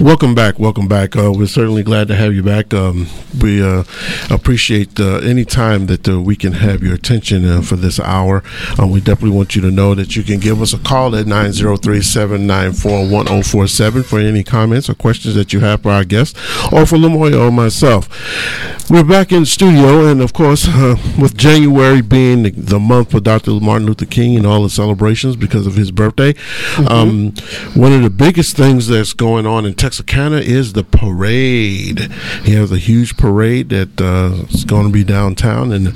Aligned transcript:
Welcome 0.00 0.34
back. 0.34 0.58
Welcome 0.58 0.88
back. 0.88 1.14
Uh, 1.16 1.32
we're 1.32 1.46
certainly 1.46 1.84
glad 1.84 2.08
to 2.08 2.16
have 2.16 2.34
you 2.34 2.42
back. 2.42 2.74
Um, 2.74 3.06
we 3.40 3.62
uh, 3.62 3.84
appreciate 4.28 4.98
uh, 4.98 5.18
any 5.18 5.44
time 5.44 5.86
that 5.86 6.08
uh, 6.08 6.20
we 6.20 6.34
can 6.34 6.52
have 6.54 6.82
your 6.82 6.94
attention 6.94 7.44
uh, 7.48 7.62
for 7.62 7.76
this 7.76 8.00
hour. 8.00 8.42
Um, 8.76 8.90
we 8.90 9.00
definitely 9.00 9.36
want 9.36 9.54
you 9.54 9.62
to 9.62 9.70
know 9.70 9.94
that 9.94 10.16
you 10.16 10.24
can 10.24 10.40
give 10.40 10.60
us 10.60 10.72
a 10.72 10.78
call 10.78 11.14
at 11.14 11.26
903 11.28 12.02
794 12.02 13.08
1047 13.08 14.02
for 14.02 14.18
any 14.18 14.42
comments 14.42 14.90
or 14.90 14.94
questions 14.94 15.36
that 15.36 15.52
you 15.52 15.60
have 15.60 15.82
for 15.82 15.92
our 15.92 16.04
guests 16.04 16.36
or 16.72 16.86
for 16.86 16.96
Lamoya 16.96 17.46
or 17.46 17.52
myself. 17.52 18.83
We're 18.90 19.02
back 19.02 19.32
in 19.32 19.46
studio, 19.46 20.06
and 20.06 20.20
of 20.20 20.34
course, 20.34 20.68
uh, 20.68 20.96
with 21.18 21.38
January 21.38 22.02
being 22.02 22.42
the, 22.42 22.50
the, 22.50 22.78
month 22.78 23.12
for 23.12 23.20
Dr. 23.20 23.52
Martin 23.52 23.86
Luther 23.86 24.04
King 24.04 24.36
and 24.36 24.46
all 24.46 24.62
the 24.62 24.68
celebrations 24.68 25.36
because 25.36 25.66
of 25.66 25.74
his 25.74 25.90
birthday, 25.90 26.34
mm-hmm. 26.34 26.88
um, 26.88 27.80
one 27.80 27.94
of 27.94 28.02
the 28.02 28.10
biggest 28.10 28.58
things 28.58 28.86
that's 28.88 29.14
going 29.14 29.46
on 29.46 29.64
in 29.64 29.72
Texarkana 29.72 30.36
is 30.36 30.74
the 30.74 30.84
parade. 30.84 32.12
He 32.44 32.52
has 32.56 32.70
a 32.70 32.76
huge 32.76 33.16
parade 33.16 33.70
that 33.70 33.98
uh, 34.02 34.44
is 34.54 34.66
going 34.66 34.86
to 34.86 34.92
be 34.92 35.02
downtown, 35.02 35.72
and 35.72 35.94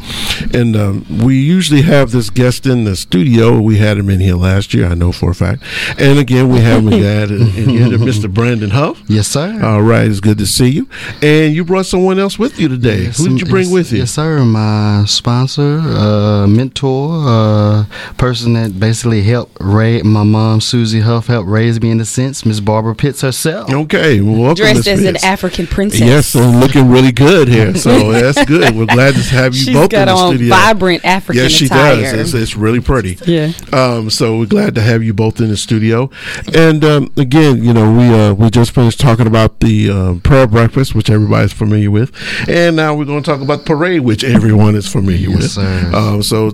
and 0.55 0.75
um, 0.75 1.05
we 1.23 1.39
usually 1.39 1.83
have 1.83 2.11
this 2.11 2.31
guest 2.31 2.65
in 2.65 2.85
the 2.85 2.97
studio. 2.97 3.61
We 3.61 3.77
had 3.77 3.99
him 3.99 4.09
in 4.09 4.21
here 4.21 4.37
last 4.37 4.73
year, 4.73 4.87
I 4.87 4.95
know 4.95 5.13
for 5.13 5.31
a 5.31 5.35
fact. 5.35 5.63
And 5.99 6.19
again, 6.19 6.49
we 6.49 6.61
have 6.61 6.81
him 6.81 6.89
again 6.89 7.29
Mr. 7.29 8.33
Brandon 8.35 8.71
Huff. 8.71 9.03
Yes, 9.09 9.29
sir. 9.29 9.61
All 9.63 9.83
right, 9.83 10.07
it's 10.07 10.21
good 10.21 10.39
to 10.39 10.47
see 10.47 10.71
you. 10.71 10.89
And 11.21 11.55
you 11.55 11.67
brought 11.67 11.85
someone 11.85 12.19
else 12.19 12.39
with 12.39 12.59
you 12.59 12.69
today. 12.69 12.78
Yes, 12.83 13.19
Who 13.19 13.29
did 13.29 13.41
you 13.41 13.47
bring 13.47 13.65
yes, 13.65 13.73
with 13.73 13.93
you? 13.93 13.99
Yes, 13.99 14.13
sir. 14.13 14.45
My 14.45 15.05
sponsor, 15.07 15.79
uh, 15.81 16.47
mentor, 16.47 17.11
uh, 17.27 17.85
person 18.17 18.53
that 18.55 18.79
basically 18.79 19.23
helped 19.23 19.57
raise 19.61 20.05
my 20.05 20.23
mom, 20.23 20.61
Susie 20.61 21.01
Huff, 21.01 21.27
helped 21.27 21.49
raise 21.49 21.81
me 21.81 21.91
in 21.91 22.01
a 22.01 22.05
sense, 22.05 22.45
Miss 22.45 22.61
Barbara 22.61 22.95
Pitts 22.95 23.23
herself. 23.23 23.73
Okay, 23.73 24.21
well, 24.21 24.41
welcome, 24.41 24.65
dressed 24.65 24.87
as 24.87 25.05
an 25.05 25.17
African 25.25 25.67
princess. 25.67 26.01
Yes, 26.01 26.27
so 26.29 26.41
looking 26.41 26.89
really 26.89 27.13
good 27.13 27.49
here. 27.49 27.75
So 27.75 28.13
that's 28.13 28.45
good. 28.45 28.77
We're 28.77 28.87
glad 28.87 29.15
to 29.15 29.23
have 29.23 29.55
you 29.55 29.63
She's 29.65 29.75
both 29.75 29.91
got 29.91 30.09
in 30.09 30.15
the 30.15 30.21
on 30.21 30.35
studio. 30.35 30.55
Vibrant 30.55 31.05
African 31.05 31.43
Yes, 31.43 31.53
she 31.53 31.67
attire. 31.67 31.97
does. 31.97 32.35
It's, 32.35 32.35
it's, 32.35 32.57
really 32.57 32.81
pretty. 32.81 33.19
Yeah. 33.25 33.53
Um, 33.73 34.11
so 34.11 34.39
we're 34.39 34.47
glad 34.47 34.75
to 34.75 34.83
have 34.83 35.03
you 35.03 35.15
both 35.15 35.41
in 35.41 35.49
the 35.49 35.57
studio. 35.57 36.11
And 36.55 36.85
um, 36.85 37.13
again, 37.17 37.63
you 37.63 37.73
know, 37.73 37.93
we 37.93 38.09
uh, 38.09 38.35
we 38.35 38.51
just 38.51 38.73
finished 38.73 39.01
talking 39.01 39.27
about 39.27 39.61
the 39.61 39.91
uh, 39.91 40.15
prayer 40.23 40.47
breakfast, 40.47 40.95
which 40.95 41.09
everybody's 41.09 41.53
familiar 41.53 41.91
with, 41.91 42.13
and 42.49 42.68
now 42.77 42.95
we're 42.95 43.05
going 43.05 43.23
to 43.23 43.31
talk 43.31 43.41
about 43.41 43.61
the 43.61 43.65
parade, 43.65 44.01
which 44.01 44.25
everyone 44.25 44.75
is 44.75 44.91
familiar 44.91 45.31
yes, 45.31 45.37
with. 45.37 45.51
Sir. 45.51 45.91
Um, 45.95 46.23
so, 46.23 46.51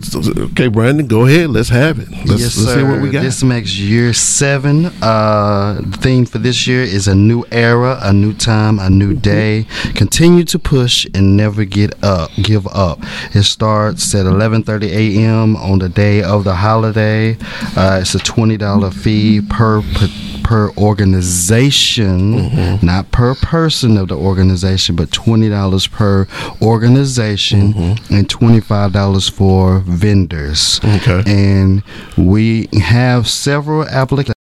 okay, 0.50 0.68
Brandon, 0.68 1.06
go 1.06 1.26
ahead. 1.26 1.50
Let's 1.50 1.68
have 1.68 1.98
it. 1.98 2.10
Let's, 2.10 2.40
yes, 2.40 2.58
let's 2.58 2.82
what 2.82 3.00
we 3.00 3.10
got. 3.10 3.22
This 3.22 3.42
makes 3.42 3.76
year 3.76 4.12
seven. 4.12 4.86
Uh, 5.02 5.80
the 5.84 5.96
theme 5.98 6.26
for 6.26 6.38
this 6.38 6.66
year 6.66 6.82
is 6.82 7.08
a 7.08 7.14
new 7.14 7.44
era, 7.50 7.98
a 8.02 8.12
new 8.12 8.32
time, 8.34 8.78
a 8.78 8.90
new 8.90 9.14
day. 9.14 9.66
Continue 9.94 10.44
to 10.44 10.58
push 10.58 11.06
and 11.14 11.36
never 11.36 11.64
get 11.64 12.02
up, 12.02 12.30
give 12.42 12.66
up. 12.68 12.98
It 13.34 13.44
starts 13.44 14.14
at 14.14 14.26
11:30 14.26 14.90
a.m. 14.90 15.56
on 15.56 15.78
the 15.78 15.88
day 15.88 16.22
of 16.22 16.44
the 16.44 16.54
holiday. 16.54 17.36
Uh, 17.76 18.00
it's 18.02 18.14
a 18.14 18.18
twenty 18.18 18.56
dollar 18.56 18.90
fee 18.90 19.40
per. 19.40 19.82
per 19.82 20.08
per 20.44 20.70
organization, 20.76 22.34
mm-hmm. 22.34 22.86
not 22.86 23.10
per 23.10 23.34
person 23.34 23.96
of 23.96 24.08
the 24.08 24.16
organization, 24.16 24.94
but 24.94 25.10
twenty 25.10 25.48
dollars 25.48 25.86
per 25.86 26.28
organization 26.62 27.72
mm-hmm. 27.72 28.14
and 28.14 28.30
twenty 28.30 28.60
five 28.60 28.92
dollars 28.92 29.28
for 29.28 29.80
vendors. 29.80 30.80
Okay. 30.84 31.22
And 31.26 31.82
we 32.16 32.68
have 32.80 33.26
several 33.28 33.88
applicants 33.88 34.34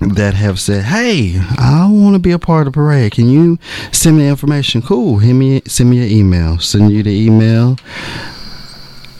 that 0.00 0.34
have 0.34 0.58
said, 0.58 0.84
"Hey, 0.84 1.38
I 1.58 1.88
want 1.90 2.14
to 2.14 2.18
be 2.20 2.32
a 2.32 2.38
part 2.38 2.66
of 2.66 2.72
the 2.72 2.76
parade. 2.76 3.12
Can 3.12 3.28
you 3.28 3.58
send 3.92 4.16
me 4.16 4.28
information?" 4.28 4.82
Cool. 4.82 5.18
Hit 5.18 5.34
me, 5.34 5.62
send 5.66 5.90
me 5.90 6.02
an 6.02 6.10
email. 6.10 6.58
Send 6.58 6.90
you 6.90 7.02
the 7.02 7.10
email. 7.10 7.76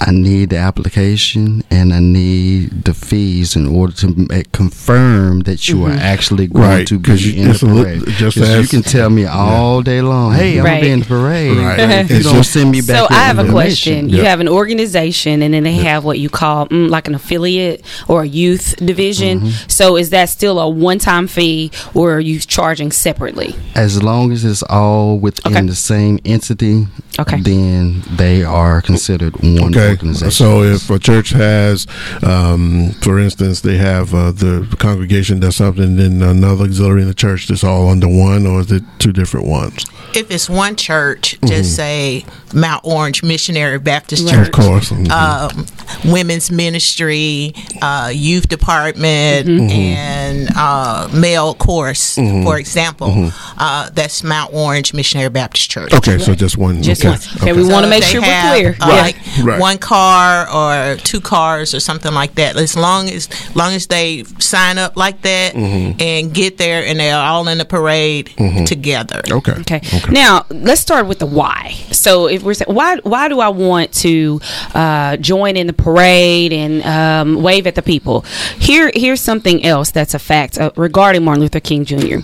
I 0.01 0.13
need 0.13 0.51
the 0.51 0.59
application 0.59 1.65
and 1.71 1.93
I 1.93 2.01
need 2.01 2.85
the 2.85 2.95
fees 2.95 3.57
in 3.57 3.67
order 3.67 3.93
to 3.95 4.15
make, 4.15 4.53
confirm 4.53 5.41
that 5.41 5.69
you 5.69 5.77
mm-hmm. 5.77 5.93
are 5.93 6.01
actually 6.01 6.47
going 6.47 6.69
right, 6.69 6.87
to 6.87 6.99
be 6.99 7.41
in 7.41 7.49
the 7.49 7.59
parade. 7.59 8.03
Li- 8.03 8.13
just 8.13 8.37
as, 8.37 8.63
you 8.63 8.69
can 8.69 8.89
tell 8.89 9.11
me 9.11 9.27
all 9.27 9.83
day 9.83 10.01
long, 10.01 10.33
hey, 10.35 10.59
I'm 10.59 10.65
right. 10.65 10.71
gonna 10.75 10.81
be 10.83 10.91
in 10.91 11.01
the 11.01 11.07
parade. 11.07 11.57
Right. 11.57 12.11
you 12.11 12.23
don't 12.23 12.45
send 12.45 12.71
me 12.71 12.81
back. 12.81 12.97
So 12.97 13.07
I 13.11 13.25
have 13.25 13.39
a 13.39 13.51
question. 13.51 14.09
You 14.09 14.23
have 14.23 14.41
an 14.41 14.49
organization, 14.49 15.43
and 15.43 15.53
then 15.53 15.65
they 15.65 15.75
have 15.75 16.05
what 16.05 16.19
you 16.19 16.29
call 16.29 16.69
mm, 16.69 16.89
like 16.89 17.09
an 17.09 17.15
affiliate 17.15 17.85
or 18.09 18.23
a 18.23 18.27
youth 18.27 18.77
division. 18.77 19.41
Mm-hmm. 19.41 19.69
So 19.69 19.97
is 19.97 20.11
that 20.11 20.29
still 20.29 20.61
a 20.61 20.69
one-time 20.69 21.27
fee, 21.27 21.73
or 21.95 22.15
are 22.15 22.21
you 22.21 22.39
charging 22.39 22.93
separately? 22.93 23.55
As 23.75 24.03
long 24.03 24.33
as 24.33 24.45
it's 24.45 24.63
all 24.63 25.19
within 25.19 25.57
okay. 25.57 25.67
the 25.67 25.75
same 25.75 26.19
entity, 26.25 26.87
okay. 27.19 27.41
then 27.41 28.03
they 28.11 28.45
are 28.45 28.81
considered 28.83 29.35
one. 29.43 29.75
Okay. 29.75 29.91
Organization. 29.91 30.31
So 30.31 30.63
if 30.63 30.89
a 30.91 30.99
church 30.99 31.31
has, 31.31 31.87
um, 32.23 32.93
for 33.03 33.19
instance, 33.19 33.61
they 33.61 33.77
have 33.77 34.15
uh, 34.15 34.33
the 34.33 34.77
congregation 34.79 35.41
does 35.41 35.57
something, 35.57 35.97
then 35.97 36.23
another 36.23 36.65
auxiliary 36.65 37.03
in 37.03 37.09
the 37.09 37.15
church 37.15 37.49
that's 37.49 37.65
all 37.65 37.89
under 37.89 38.09
one, 38.09 38.47
or 38.47 38.61
is 38.61 38.73
it 38.73 38.83
two 38.99 39.13
different 39.13 39.47
ones? 39.47 39.85
If 40.15 40.31
it's 40.31 40.49
one 40.49 40.77
church, 40.77 41.39
just 41.43 41.53
mm-hmm. 41.53 41.63
say 41.63 42.27
Mount 42.55 42.85
Orange 42.85 43.23
Missionary 43.23 43.79
Baptist 43.79 44.29
Church. 44.29 44.49
Of 44.49 44.53
course. 44.53 44.91
Mm-hmm. 44.91 45.13
Um, 45.13 46.13
women's 46.13 46.51
ministry, 46.51 47.53
uh, 47.83 48.11
youth 48.15 48.49
department, 48.49 49.49
mm-hmm. 49.49 49.71
and 49.71 50.49
uh, 50.57 51.09
male 51.13 51.55
course, 51.55 52.17
mm-hmm. 52.17 52.45
for 52.45 52.59
example. 52.59 53.09
Mm-hmm. 53.09 53.55
Uh, 53.59 53.91
that's 53.91 54.23
Mount 54.23 54.55
Orange 54.55 54.95
Missionary 54.95 55.29
Baptist 55.29 55.71
Church. 55.71 55.93
Okay, 55.93 56.13
right. 56.13 56.21
so 56.21 56.35
just 56.35 56.57
one. 56.57 56.83
Just 56.83 57.05
okay. 57.05 57.08
One. 57.11 57.43
Okay, 57.43 57.53
we 57.53 57.65
so 57.65 57.73
want 57.73 57.85
to 57.85 57.91
make 57.91 58.03
sure 58.03 58.21
have, 58.21 58.55
we're 58.57 58.75
clear. 58.75 58.77
Uh, 58.81 58.95
yeah. 58.95 59.03
Like 59.03 59.17
right. 59.43 59.61
one 59.61 59.79
car 59.79 60.49
or 60.51 60.97
two 60.97 61.21
cars 61.21 61.75
or 61.75 61.81
something 61.81 62.13
like 62.13 62.35
that. 62.37 62.57
As 62.57 62.77
long 62.77 63.09
as 63.09 63.29
long 63.55 63.75
as 63.75 63.87
they 63.87 64.25
sign 64.39 64.79
up 64.79 64.97
like 64.97 65.23
that 65.23 65.55
mm-hmm. 65.55 66.01
and 66.01 66.35
get 66.35 66.59
there 66.59 66.85
and 66.85 66.99
they're 66.99 67.17
all 67.17 67.47
in 67.49 67.59
the 67.59 67.65
parade 67.65 68.33
together. 68.67 69.23
Okay. 69.31 69.53
okay. 69.53 69.77
Okay. 69.77 70.13
Now 70.13 70.47
let's 70.51 70.81
start 70.81 71.07
with 71.07 71.19
the 71.19 71.27
why. 71.27 71.73
So 71.93 72.27
if 72.29 72.43
we're 72.43 72.55
saying 72.55 72.75
why 72.75 72.97
why 73.03 73.29
do 73.29 73.41
I 73.41 73.49
want 73.49 73.93
to 73.95 74.41
uh, 74.75 75.17
join 75.17 75.57
in 75.57 75.67
the 75.67 75.73
parade 75.73 76.53
and 76.53 76.83
um, 76.85 77.43
wave 77.43 77.67
at 77.67 77.75
the 77.75 77.83
people? 77.83 78.23
Here 78.59 78.91
here's 78.95 79.21
something 79.21 79.65
else 79.65 79.91
that's 79.91 80.15
a 80.15 80.19
fact 80.19 80.59
uh, 80.59 80.71
regarding 80.77 81.25
Martin 81.25 81.43
Luther 81.43 81.61
King 81.61 81.85
Jr. 81.85 82.19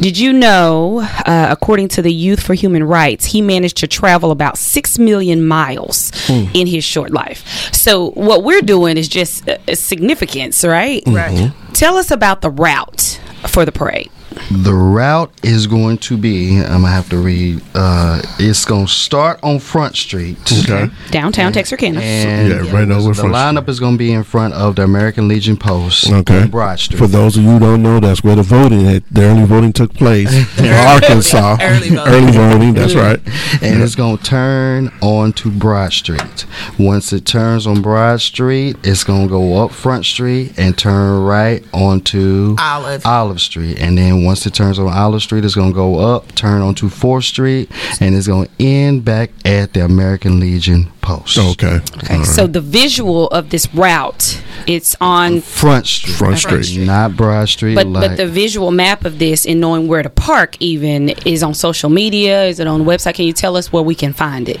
Did 0.00 0.18
you 0.18 0.32
know, 0.32 1.00
uh, 1.26 1.48
according 1.50 1.88
to 1.88 2.02
the 2.02 2.12
Youth 2.12 2.42
for 2.42 2.54
Human 2.54 2.84
Rights, 2.84 3.26
he 3.26 3.42
managed 3.42 3.76
to 3.78 3.86
travel 3.86 4.29
about 4.30 4.58
six 4.58 4.98
million 4.98 5.46
miles 5.46 6.10
mm. 6.26 6.50
in 6.54 6.66
his 6.66 6.84
short 6.84 7.10
life. 7.10 7.44
So 7.72 8.10
what 8.10 8.44
we're 8.44 8.62
doing 8.62 8.96
is 8.96 9.08
just 9.08 9.48
uh, 9.48 9.58
significance, 9.74 10.64
right? 10.64 11.04
Mm-hmm. 11.04 11.16
Right. 11.16 11.74
Tell 11.74 11.96
us 11.96 12.10
about 12.10 12.40
the 12.40 12.50
route 12.50 13.20
for 13.46 13.64
the 13.64 13.72
parade. 13.72 14.10
The 14.50 14.72
route 14.72 15.32
is 15.42 15.66
going 15.66 15.98
to 15.98 16.16
be, 16.16 16.58
I'm 16.58 16.68
going 16.68 16.82
to 16.82 16.88
have 16.88 17.08
to 17.10 17.18
read, 17.18 17.62
uh, 17.74 18.22
it's 18.38 18.64
going 18.64 18.86
to 18.86 18.92
start 18.92 19.40
on 19.42 19.58
Front 19.58 19.96
Street. 19.96 20.38
Okay. 20.64 20.88
Downtown 21.10 21.46
and, 21.46 21.54
Texarkana. 21.54 22.00
And 22.00 22.48
yeah, 22.48 22.72
right 22.72 22.90
over 22.90 23.08
The 23.08 23.14
Front 23.14 23.34
lineup 23.34 23.62
Street. 23.62 23.68
is 23.68 23.80
going 23.80 23.94
to 23.94 23.98
be 23.98 24.12
in 24.12 24.22
front 24.22 24.54
of 24.54 24.76
the 24.76 24.82
American 24.82 25.28
Legion 25.28 25.56
Post 25.56 26.10
okay. 26.12 26.42
on 26.42 26.50
Broad 26.50 26.78
Street. 26.78 26.98
For 26.98 27.06
those 27.06 27.36
of 27.36 27.42
you 27.42 27.50
who 27.50 27.58
don't 27.58 27.82
know, 27.82 28.00
that's 28.00 28.22
where 28.22 28.36
the 28.36 28.42
voting, 28.42 28.84
the 28.84 29.22
early 29.22 29.44
voting 29.44 29.72
took 29.72 29.92
place 29.94 30.32
in 30.58 30.66
Arkansas. 30.66 31.58
early 31.60 31.90
voting. 31.90 32.14
Early 32.14 32.32
voting, 32.32 32.74
that's 32.74 32.94
right. 32.94 33.20
And 33.62 33.78
yeah. 33.78 33.84
it's 33.84 33.94
going 33.94 34.16
to 34.16 34.22
turn 34.22 34.92
onto 35.02 35.50
Broad 35.50 35.92
Street. 35.92 36.46
Once 36.78 37.12
it 37.12 37.26
turns 37.26 37.66
on 37.66 37.82
Broad 37.82 38.20
Street, 38.20 38.76
it's 38.84 39.04
going 39.04 39.24
to 39.24 39.28
go 39.28 39.62
up 39.62 39.72
Front 39.72 40.06
Street 40.06 40.54
and 40.56 40.76
turn 40.78 41.22
right 41.24 41.64
onto 41.74 42.56
Olive. 42.58 43.04
Olive 43.04 43.40
Street. 43.40 43.78
And 43.78 43.98
then 43.98 44.19
once 44.24 44.46
it 44.46 44.54
turns 44.54 44.78
on 44.78 44.88
Olive 44.88 45.22
Street, 45.22 45.44
it's 45.44 45.54
going 45.54 45.70
to 45.70 45.74
go 45.74 45.98
up, 45.98 46.34
turn 46.34 46.62
onto 46.62 46.88
4th 46.88 47.24
Street, 47.24 47.70
and 48.00 48.14
it's 48.14 48.26
going 48.26 48.48
to 48.48 48.64
end 48.64 49.04
back 49.04 49.30
at 49.44 49.72
the 49.72 49.84
American 49.84 50.40
Legion 50.40 50.90
Post. 51.00 51.38
Okay. 51.38 51.76
Okay. 51.76 52.18
Right. 52.18 52.26
So 52.26 52.46
the 52.46 52.60
visual 52.60 53.28
of 53.28 53.50
this 53.50 53.72
route, 53.74 54.42
it's 54.66 54.96
on 55.00 55.40
Front 55.40 55.86
Street. 55.86 56.14
Front 56.14 56.38
Street. 56.38 56.86
Not 56.86 57.16
Broad 57.16 57.48
Street. 57.48 57.74
But, 57.74 57.86
like, 57.86 58.10
but 58.10 58.16
the 58.16 58.26
visual 58.26 58.70
map 58.70 59.04
of 59.04 59.18
this 59.18 59.46
and 59.46 59.60
knowing 59.60 59.88
where 59.88 60.02
to 60.02 60.10
park 60.10 60.56
even 60.60 61.10
is 61.26 61.42
on 61.42 61.54
social 61.54 61.90
media. 61.90 62.44
Is 62.44 62.60
it 62.60 62.66
on 62.66 62.84
the 62.84 62.90
website? 62.90 63.14
Can 63.14 63.24
you 63.26 63.32
tell 63.32 63.56
us 63.56 63.72
where 63.72 63.82
we 63.82 63.94
can 63.94 64.12
find 64.12 64.48
it? 64.48 64.60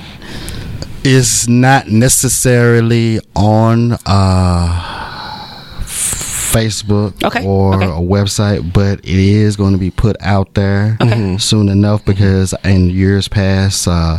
It's 1.02 1.48
not 1.48 1.88
necessarily 1.88 3.20
on. 3.34 3.96
Uh, 4.04 4.99
Facebook 6.50 7.22
Okay, 7.24 7.44
or 7.46 7.74
okay. 7.76 7.84
a 7.86 7.88
website, 8.00 8.72
but 8.72 8.98
it 9.00 9.04
is 9.08 9.56
going 9.56 9.72
to 9.72 9.78
be 9.78 9.90
put 9.90 10.16
out 10.20 10.54
there 10.54 10.96
soon 11.38 11.68
enough 11.68 12.04
because 12.04 12.54
in 12.64 12.90
years 12.90 13.28
past, 13.28 13.86
uh, 13.88 14.18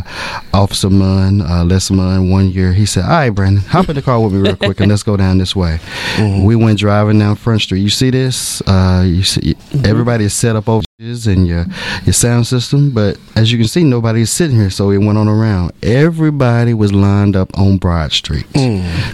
Officer 0.54 0.90
Munn, 0.90 1.40
uh, 1.42 1.64
Les 1.64 1.90
Munn, 1.90 2.30
one 2.30 2.48
year, 2.50 2.72
he 2.72 2.86
said, 2.86 3.04
All 3.04 3.10
right, 3.10 3.30
Brandon, 3.30 3.62
hop 3.64 3.88
in 3.88 3.96
the 3.96 4.02
car 4.02 4.20
with 4.20 4.32
me 4.32 4.40
real 4.40 4.56
quick 4.56 4.80
and 4.80 4.90
let's 4.90 5.02
go 5.02 5.16
down 5.16 5.38
this 5.38 5.54
way. 5.54 5.78
We 6.18 6.56
went 6.56 6.78
driving 6.78 7.18
down 7.18 7.36
Front 7.36 7.62
Street. 7.62 7.80
You 7.80 7.90
see 7.90 8.10
this? 8.10 8.60
Uh, 8.62 9.04
you 9.06 9.22
see, 9.22 9.54
everybody 9.84 10.24
is 10.24 10.34
set 10.34 10.56
up 10.56 10.68
over 10.68 10.84
and 11.26 11.48
your 11.48 11.66
your 12.04 12.12
sound 12.12 12.46
system, 12.46 12.90
but 12.92 13.18
as 13.34 13.50
you 13.50 13.58
can 13.58 13.66
see, 13.66 13.82
nobody's 13.82 14.30
sitting 14.30 14.54
here, 14.56 14.70
so 14.70 14.90
it 14.90 14.98
went 14.98 15.18
on 15.18 15.26
around. 15.26 15.72
Everybody 15.82 16.74
was 16.74 16.92
lined 16.92 17.34
up 17.34 17.58
on 17.58 17.78
Broad 17.78 18.12
Street, 18.12 18.46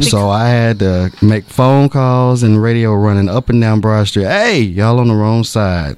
so 0.03 0.29
I 0.29 0.49
had 0.51 0.81
to 0.81 1.11
make 1.23 1.45
phone 1.45 1.89
calls 1.89 2.43
and 2.43 2.63
radio 2.63 2.93
running 3.09 3.29
up 3.29 3.49
and 3.49 3.61
down 3.61 3.81
Broad 3.81 4.07
Street. 4.07 4.27
Hey, 4.27 4.61
y'all 4.61 5.01
on 5.01 5.09
the 5.09 5.15
wrong 5.15 5.43
side. 5.45 5.97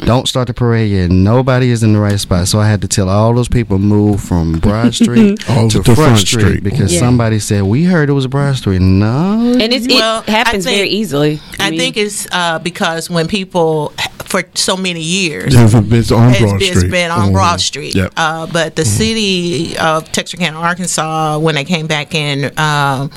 Don't 0.00 0.26
start 0.26 0.46
the 0.48 0.54
parade 0.54 0.90
yet. 0.90 1.10
Nobody 1.10 1.70
is 1.70 1.82
in 1.82 1.92
the 1.92 2.00
right 2.00 2.18
spot, 2.18 2.48
so 2.48 2.58
I 2.58 2.68
had 2.68 2.80
to 2.82 2.88
tell 2.88 3.08
all 3.08 3.34
those 3.34 3.48
people 3.48 3.78
move 3.78 4.20
from 4.22 4.58
Broad 4.58 4.94
Street 5.02 5.48
All 5.50 5.68
to 5.68 5.78
to 5.78 5.82
Front, 5.84 5.98
Front 5.98 6.18
Street, 6.18 6.42
Street. 6.42 6.64
because 6.64 6.92
Yeah. 6.94 7.00
somebody 7.00 7.38
said 7.38 7.62
we 7.64 7.84
heard 7.84 8.08
it 8.08 8.12
was 8.12 8.26
Broad 8.26 8.56
Street. 8.56 8.80
No, 8.80 9.56
and 9.60 9.72
it's, 9.72 9.86
Well, 9.86 10.20
it 10.22 10.28
happens 10.28 10.64
think- 10.64 10.76
very 10.76 10.88
easily. 10.88 11.40
I 11.60 11.70
mean, 11.70 11.78
think 11.78 11.96
it's 11.96 12.26
uh, 12.32 12.58
because 12.58 13.08
when 13.10 13.26
people, 13.28 13.92
for 14.24 14.42
so 14.54 14.76
many 14.76 15.00
years, 15.02 15.54
It's 15.54 15.72
been 15.72 15.82
on 16.18 16.30
it's, 16.32 16.40
Broad 16.40 16.62
it's 16.62 16.78
Street. 16.78 16.90
been 16.90 17.10
on. 17.10 17.32
Broad 17.32 17.60
Street. 17.60 17.94
Yep. 17.94 18.12
Uh, 18.16 18.46
but 18.46 18.76
the 18.76 18.84
city 18.84 19.76
of 19.78 20.10
Texarkana, 20.12 20.58
Arkansas, 20.58 21.38
when 21.38 21.54
they 21.54 21.64
came 21.64 21.86
back 21.86 22.14
in, 22.14 22.56
um, 22.58 23.10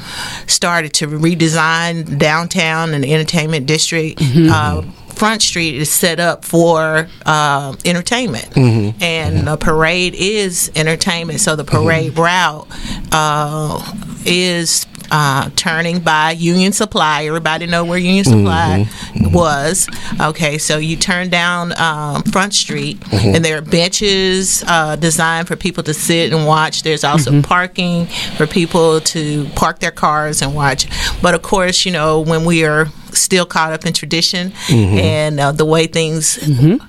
started 0.48 0.94
to 0.94 1.08
redesign 1.08 2.18
downtown 2.18 2.94
the 3.04 3.14
entertainment 3.14 3.66
district. 3.66 4.22
Uh, 4.22 4.82
Front 5.10 5.42
Street 5.42 5.74
is 5.76 5.90
set 5.92 6.20
up 6.20 6.46
for 6.46 7.10
uh, 7.26 7.76
entertainment, 7.86 8.56
and 8.56 9.48
the 9.48 9.58
parade 9.58 10.14
is 10.16 10.72
entertainment. 10.76 11.40
So 11.40 11.56
the 11.56 11.64
parade 11.64 12.16
route 12.16 12.68
uh, 13.12 13.82
is 14.26 14.86
uh, 15.12 15.50
turning 15.56 16.00
by 16.00 16.32
Union 16.32 16.72
Supply. 16.74 17.26
Everybody 17.26 17.66
know 17.68 17.86
where 17.86 17.98
Union 17.98 18.24
Supply 18.26 18.88
was. 19.32 19.88
Okay, 20.22 20.58
so 20.58 20.78
you 20.78 20.96
turn 20.98 21.30
down 21.30 21.74
um, 21.80 22.24
Front 22.24 22.54
Street, 22.54 22.98
and 23.12 23.44
there 23.44 23.58
are 23.58 23.62
benches 23.62 24.64
uh, 24.68 24.96
designed 24.96 25.48
for 25.48 25.56
people 25.56 25.84
to 25.84 25.94
sit 25.94 26.34
and 26.34 26.46
watch. 26.46 26.84
There's 26.84 27.04
also 27.04 27.42
parking 27.42 28.06
for 28.38 28.48
people 28.48 29.02
to 29.02 29.46
park 29.56 29.80
their 29.80 29.92
cars 29.92 30.42
and 30.42 30.54
watch. 30.56 30.88
But 31.22 31.34
of 31.36 31.42
course, 31.42 31.86
you 31.86 31.92
know 31.92 32.20
when 32.22 32.46
we 32.46 32.66
are 32.66 32.88
still 33.18 33.46
caught 33.46 33.74
up 33.74 33.86
in 33.86 33.94
tradition 33.94 34.54
and 34.70 35.40
uh, 35.40 35.52
the 35.52 35.66
way 35.66 35.88
things 35.88 36.36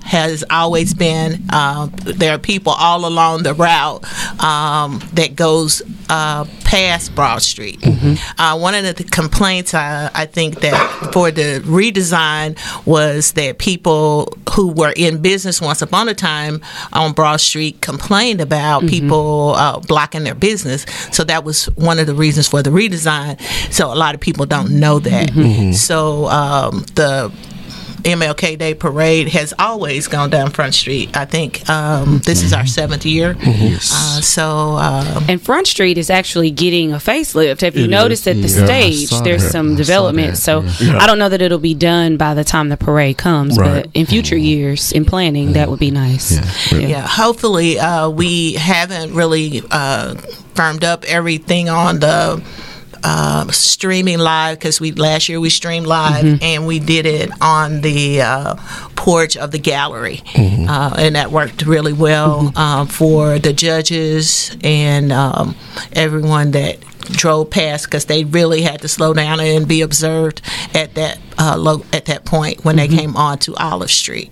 has 0.05 0.45
always 0.51 0.95
been. 0.95 1.43
Uh, 1.51 1.89
there 2.05 2.35
are 2.35 2.39
people 2.39 2.73
all 2.73 3.07
along 3.07 3.43
the 3.43 3.55
route 3.55 4.05
um, 4.43 5.01
that 5.15 5.35
goes 5.37 5.83
uh, 6.11 6.45
past 6.65 7.15
Broad 7.15 7.43
Street. 7.43 7.79
Uh, 8.39 8.59
one 8.59 8.75
of 8.75 8.85
the 8.97 9.05
complaints 9.05 9.75
I, 9.75 10.11
I 10.15 10.27
think 10.27 10.61
that 10.61 11.11
for 11.13 11.31
the 11.31 11.61
redesign 11.65 12.57
was 12.87 13.33
that 13.33 13.59
people 13.59 14.37
who 14.59 14.67
were 14.73 14.93
in 14.97 15.23
business 15.23 15.61
once 15.61 15.83
upon 15.83 16.09
a 16.09 16.15
time 16.15 16.61
on 16.93 17.13
Broad 17.13 17.37
Street 17.41 17.81
complained 17.81 18.41
about 18.41 18.83
people 18.89 19.55
uh, 19.55 19.79
blocking 19.79 20.25
their 20.25 20.35
business. 20.35 20.85
So 21.13 21.23
that 21.23 21.45
was 21.45 21.67
one 21.77 22.01
of 22.01 22.09
the 22.09 22.15
reasons 22.15 22.49
for 22.49 22.61
the 22.61 22.71
redesign. 22.71 23.41
So 23.73 23.93
a 23.93 23.95
lot 23.95 24.17
of 24.17 24.21
people 24.21 24.47
don't 24.47 24.73
know 24.81 24.99
that. 24.99 25.31
So 25.75 26.27
um, 26.27 26.85
the 26.97 27.33
MLK 28.05 28.59
Day 28.59 28.75
Parade 28.75 29.29
has 29.29 29.53
always 29.59 30.09
gone 30.09 30.31
down 30.31 30.51
Front 30.51 30.75
Street. 30.75 31.17
I 31.17 31.25
think 31.25 31.69
um, 31.69 32.19
this 32.25 32.43
is 32.43 32.53
our 32.53 32.67
seventh 32.67 33.05
year. 33.05 33.37
Uh, 33.41 34.21
so 34.21 34.49
um, 34.77 35.25
And 35.29 35.41
Front 35.43 35.67
Street 35.67 35.99
is 35.99 36.09
actually 36.11 36.51
getting 36.51 36.93
a 36.93 36.97
facelift. 36.97 37.61
Have 37.63 37.77
you 37.77 37.89
noticed 37.89 38.27
is. 38.27 38.37
at 38.37 38.43
the 38.43 38.61
Yeah, 38.61 38.67
stage 38.67 39.11
there's 39.25 39.43
that. 39.43 39.51
some 39.53 39.73
I 39.75 39.77
development? 39.77 40.37
So 40.39 40.63
yeah. 40.81 40.99
I 40.99 41.07
don't 41.07 41.19
know 41.19 41.29
that 41.29 41.43
it'll 41.43 41.59
be 41.59 41.75
done 41.75 42.17
by 42.17 42.35
the 42.35 42.45
time 42.45 42.69
the 42.69 42.77
parade 42.77 43.19
comes, 43.19 43.59
Right. 43.59 43.85
but 43.85 43.91
in 43.95 44.07
future 44.07 44.37
years 44.37 44.93
in 44.93 45.05
planning, 45.05 45.53
that 45.55 45.69
would 45.69 45.81
be 45.81 45.91
nice. 45.91 46.33
Yeah. 46.73 46.79
yeah, 46.79 47.07
hopefully 47.07 47.79
uh, 47.79 48.09
we 48.11 48.53
haven't 48.55 49.15
really 49.15 49.63
uh, 49.71 50.15
firmed 50.55 50.85
up 50.85 51.05
everything 51.05 51.69
on 51.69 51.99
the 52.01 52.43
uh, 53.05 53.51
streaming 53.51 54.19
live 54.19 54.59
because 54.59 54.81
we 54.81 54.93
last 54.93 55.29
year 55.29 55.41
we 55.41 55.51
streamed 55.51 55.87
live 55.87 56.43
and 56.43 56.67
we 56.67 56.79
did 56.79 57.07
it 57.07 57.31
on 57.41 57.81
the 57.81 58.21
uh, 58.23 58.55
porch 58.97 59.37
of 59.37 59.51
the 59.51 59.59
gallery. 59.59 60.23
Uh, 60.69 60.95
and 60.99 61.15
that 61.17 61.31
worked 61.31 61.63
really 61.67 61.93
well 61.93 62.53
um, 62.57 62.87
for 62.87 63.39
the 63.39 63.53
judges 63.53 64.57
and 64.63 65.13
um, 65.13 65.55
everyone 65.93 66.51
that 66.53 66.79
drove 67.11 67.49
past 67.51 67.87
because 67.87 68.05
they 68.05 68.25
really 68.25 68.61
had 68.63 68.83
to 68.83 68.89
slow 68.89 69.15
down 69.15 69.41
and 69.41 69.67
be 69.67 69.81
observed 69.81 70.43
at 70.75 70.95
that 70.95 71.19
uh, 71.39 71.57
low, 71.57 71.83
at 71.93 72.05
that 72.07 72.25
point 72.27 72.65
when 72.65 72.77
they 72.77 72.89
came 72.89 73.17
on 73.17 73.39
to 73.39 73.55
Olive 73.57 73.91
Street. 73.91 74.31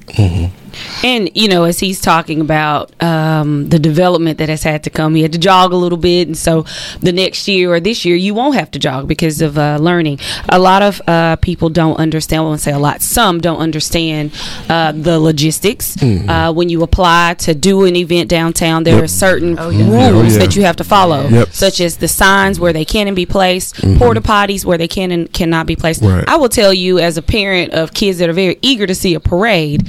And 1.05 1.31
you 1.35 1.49
know, 1.49 1.65
as 1.65 1.79
he's 1.81 2.01
talking 2.01 2.41
about 2.41 2.91
um, 3.03 3.69
the 3.69 3.79
development 3.79 4.39
that 4.39 4.49
has 4.49 4.63
had 4.63 4.83
to 4.85 4.91
come, 4.91 5.15
he 5.15 5.23
had 5.23 5.33
to 5.33 5.39
jog 5.39 5.73
a 5.73 5.77
little 5.77 5.99
bit, 5.99 6.27
and 6.29 6.37
so 6.37 6.65
the 7.01 7.13
next 7.13 7.47
year 7.49 7.73
or 7.73 7.81
this 7.81 8.05
year, 8.05 8.17
you 8.17 8.35
won't 8.35 8.55
have 8.55 8.71
to 8.73 8.79
jog 8.79 9.09
because 9.09 9.41
of 9.41 9.59
uh, 9.59 9.79
learning. 9.81 10.19
A 10.49 10.59
lot 10.59 10.83
of 10.83 11.01
uh, 11.07 11.37
people 11.37 11.69
don't 11.69 11.97
understand. 11.99 12.41
I 12.41 12.45
won't 12.45 12.61
say 12.61 12.73
a 12.73 12.79
lot. 12.79 13.03
Some 13.03 13.41
don't 13.41 13.59
understand 13.59 14.33
uh, 14.69 14.93
the 14.93 15.19
logistics. 15.19 15.97
Uh, 16.03 16.53
when 16.53 16.69
you 16.69 16.83
apply 16.83 17.35
to 17.39 17.55
do 17.55 17.85
an 17.85 17.97
event 17.97 18.29
downtown, 18.29 18.85
there 18.85 19.03
are 19.03 19.07
certain 19.09 19.57
rules 19.57 19.59
Oh, 19.59 19.71
yeah. 19.71 20.39
that 20.39 20.57
you 20.57 20.63
have 20.63 20.77
to 20.77 20.85
follow, 20.85 21.27
Yep. 21.29 21.49
such 21.53 21.81
as 21.81 21.97
the 21.99 22.09
signs 22.09 22.59
where 22.61 22.73
they 22.73 22.85
can 22.85 23.07
and 23.07 23.17
be 23.17 23.27
placed, 23.27 23.75
porta 23.99 24.21
potties 24.21 24.65
where 24.65 24.79
they 24.79 24.89
can 24.89 25.11
and 25.13 25.33
cannot 25.33 25.67
be 25.67 25.77
placed. 25.77 26.03
Right. 26.03 26.25
I 26.29 26.37
will 26.37 26.49
tell 26.49 26.73
you, 26.73 26.99
as 26.99 27.17
a 27.17 27.23
parent 27.23 27.73
of 27.73 27.93
kids 27.95 28.19
that 28.19 28.29
are 28.29 28.33
very 28.33 28.59
eager 28.63 28.87
to 28.87 28.95
see 28.95 29.15
a 29.15 29.21
parade, 29.21 29.87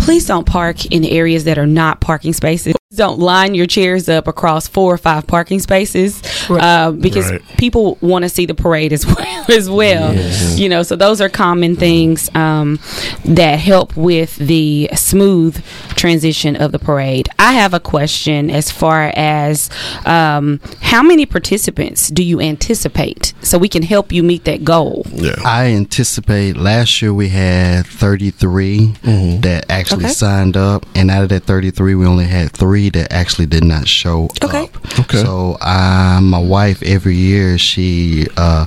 please 0.00 0.26
don't 0.26 0.46
park 0.46 0.86
in 0.86 1.04
areas 1.04 1.44
that 1.44 1.58
are 1.58 1.66
not 1.66 2.00
parking 2.00 2.32
spaces. 2.32 2.74
Don't 2.92 3.20
line 3.20 3.54
your 3.54 3.66
chairs 3.66 4.08
up 4.08 4.26
across 4.26 4.66
four 4.66 4.92
or 4.92 4.98
five 4.98 5.24
parking 5.24 5.60
spaces 5.60 6.20
uh, 6.50 6.90
because 6.90 7.30
Right. 7.30 7.40
people 7.56 7.96
want 8.00 8.24
to 8.24 8.28
see 8.28 8.46
the 8.46 8.54
parade 8.54 8.92
as 8.92 9.06
well. 9.14 9.44
As 9.48 9.70
well, 9.70 10.12
you 10.58 10.68
know. 10.68 10.82
So 10.82 10.96
those 10.96 11.20
are 11.20 11.28
common 11.28 11.76
things 11.76 12.28
um, 12.34 12.80
that 13.24 13.60
help 13.60 13.96
with 13.96 14.34
the 14.36 14.90
smooth 14.96 15.64
transition 15.96 16.56
of 16.56 16.72
the 16.72 16.78
parade. 16.80 17.28
I 17.38 17.52
have 17.52 17.74
a 17.74 17.80
question 17.80 18.50
as 18.50 18.72
far 18.72 19.12
as 19.14 19.70
um, 20.04 20.60
how 20.80 21.02
many 21.02 21.26
participants 21.26 22.08
do 22.08 22.24
you 22.24 22.40
anticipate, 22.40 23.32
so 23.40 23.56
we 23.56 23.68
can 23.68 23.82
help 23.84 24.10
you 24.10 24.22
meet 24.24 24.44
that 24.44 24.64
goal. 24.64 25.06
Yeah. 25.12 25.36
I 25.44 25.66
anticipate 25.66 26.56
last 26.56 27.00
year 27.02 27.14
we 27.14 27.28
had 27.28 27.86
33 27.86 28.94
that 29.42 29.66
actually 29.68 29.89
Okay. 29.98 30.08
signed 30.08 30.56
up, 30.56 30.86
and 30.94 31.10
out 31.10 31.22
of 31.22 31.28
that 31.30 31.44
33, 31.44 31.94
we 31.94 32.06
only 32.06 32.24
had 32.26 32.52
three 32.52 32.90
that 32.90 33.12
actually 33.12 33.46
did 33.46 33.64
not 33.64 33.86
show 33.88 34.28
Okay. 34.42 34.64
up. 34.64 34.98
Okay. 35.00 35.22
So, 35.22 35.56
uh, 35.60 36.20
my 36.22 36.38
wife 36.38 36.82
every 36.82 37.16
year 37.16 37.58
she 37.58 38.26
uh, 38.36 38.66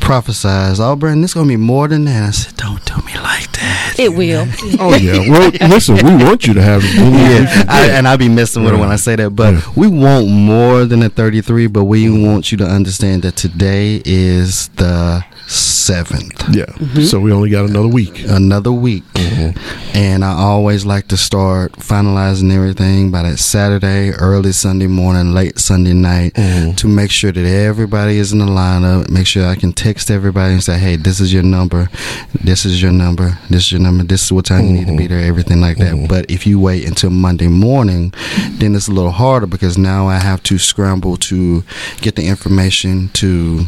prophesies, 0.00 0.80
"Oh, 0.80 0.96
Brandon, 0.96 1.22
this 1.22 1.34
gonna 1.34 1.48
be 1.48 1.56
more 1.56 1.88
than 1.88 2.04
that." 2.04 2.28
I 2.28 2.30
said, 2.30 2.56
"Don't 2.56 2.84
do 2.84 2.94
me 3.06 3.14
like 3.22 3.50
that." 3.52 3.94
It 3.98 4.14
will. 4.14 4.46
Oh 4.80 4.94
yeah. 4.94 5.28
Well, 5.28 5.50
listen, 5.68 5.96
we 5.96 6.14
want 6.24 6.46
you 6.46 6.54
to 6.54 6.62
have 6.62 6.84
as 6.84 6.94
many 6.98 7.16
Yeah, 7.44 7.64
I, 7.68 7.86
get. 7.86 7.94
and 7.96 8.06
I 8.08 8.16
be 8.16 8.28
messing 8.28 8.62
with 8.62 8.72
her 8.72 8.78
when 8.78 8.90
I 8.90 8.96
say 8.96 9.16
that, 9.16 9.30
but 9.30 9.54
Yeah. 9.54 9.60
we 9.74 9.86
want 9.88 10.28
more 10.28 10.84
than 10.84 11.02
a 11.02 11.08
33. 11.08 11.66
But 11.66 11.84
we 11.84 12.08
want 12.08 12.52
you 12.52 12.58
to 12.58 12.64
understand 12.66 13.22
that 13.22 13.36
today 13.36 14.00
is 14.04 14.68
the 14.76 15.24
seventh. 15.88 16.54
yeah. 16.54 16.66
Mm-hmm. 16.66 17.04
So 17.04 17.18
we 17.18 17.32
only 17.32 17.48
got 17.48 17.64
another 17.64 17.88
week. 17.88 18.24
another 18.28 18.72
week. 18.72 19.04
Mm-hmm. 19.14 19.96
And 19.96 20.22
I 20.22 20.32
always 20.32 20.84
like 20.84 21.08
to 21.08 21.16
start 21.16 21.72
finalizing 21.72 22.52
everything 22.52 23.10
by 23.10 23.22
that 23.22 23.38
Saturday, 23.38 24.10
early 24.10 24.52
Sunday 24.52 24.86
morning, 24.86 25.32
late 25.32 25.58
Sunday 25.58 25.94
night 25.94 26.34
mm-hmm. 26.34 26.74
to 26.74 26.88
make 26.88 27.10
sure 27.10 27.32
that 27.32 27.46
everybody 27.46 28.18
is 28.18 28.34
in 28.34 28.38
the 28.38 28.44
lineup. 28.44 29.08
Make 29.08 29.26
sure 29.26 29.46
I 29.46 29.56
can 29.56 29.72
text 29.72 30.10
everybody 30.10 30.52
and 30.52 30.62
say, 30.62 30.78
hey, 30.78 30.96
this 30.96 31.20
is 31.20 31.32
your 31.32 31.42
number. 31.42 31.88
This 32.44 32.66
is 32.66 32.82
your 32.82 32.92
number. 32.92 33.38
This 33.48 33.62
is 33.64 33.72
your 33.72 33.80
number. 33.80 34.04
This 34.04 34.24
is 34.24 34.30
what 34.30 34.44
time 34.44 34.66
you 34.66 34.72
need 34.72 34.88
to 34.88 34.96
be 34.96 35.06
there, 35.06 35.24
everything 35.24 35.62
like 35.62 35.78
that. 35.78 36.06
But 36.06 36.30
if 36.30 36.46
you 36.46 36.60
wait 36.60 36.86
until 36.86 37.10
Monday 37.10 37.48
morning, 37.48 38.12
then 38.58 38.74
it's 38.74 38.88
a 38.88 38.92
little 38.92 39.12
harder 39.12 39.46
because 39.46 39.78
now 39.78 40.06
I 40.06 40.18
have 40.18 40.42
to 40.44 40.58
scramble 40.58 41.16
to 41.16 41.64
get 42.02 42.14
the 42.16 42.26
information 42.26 43.08
to 43.14 43.64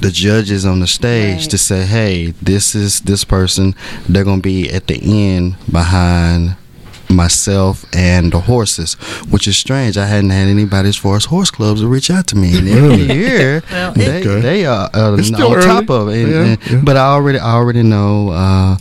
the 0.00 0.10
judges 0.10 0.64
on 0.64 0.80
the 0.80 0.86
stage 0.86 1.42
Right. 1.42 1.50
to 1.50 1.58
say, 1.58 1.84
hey, 1.86 2.34
this 2.42 2.74
is 2.74 3.00
this 3.00 3.24
person. 3.24 3.74
They're 4.08 4.24
gonna 4.24 4.40
be 4.42 4.70
at 4.70 4.86
the 4.86 4.98
end 5.02 5.56
behind 5.70 6.56
myself 7.10 7.84
and 7.94 8.32
the 8.32 8.40
horses, 8.40 8.94
which 9.30 9.46
is 9.46 9.56
strange. 9.56 9.96
I 9.96 10.06
hadn't 10.06 10.30
had 10.30 10.48
anybody 10.48 10.88
as 10.88 10.96
far 10.96 11.16
as 11.16 11.26
horse 11.26 11.50
clubs 11.50 11.80
to 11.82 11.86
reach 11.86 12.10
out 12.10 12.26
to 12.28 12.36
me, 12.36 12.56
and 12.58 12.68
every 12.68 13.02
year 13.14 13.62
Well, 13.70 13.92
they, 13.92 14.20
Okay. 14.20 14.40
they 14.40 14.66
are 14.66 14.90
uh, 14.92 15.16
It's 15.18 15.28
still 15.28 15.52
on 15.52 15.60
top 15.62 15.90
of 15.90 16.08
it. 16.08 16.22
And- 16.24 16.30
Yeah, 16.32 16.42
and- 16.44 16.58
yeah. 16.70 16.80
But 16.82 16.96
I 16.96 17.06
already, 17.06 17.38
I 17.38 17.52
already 17.52 17.82
know. 17.82 18.30
Uh, 18.30 18.76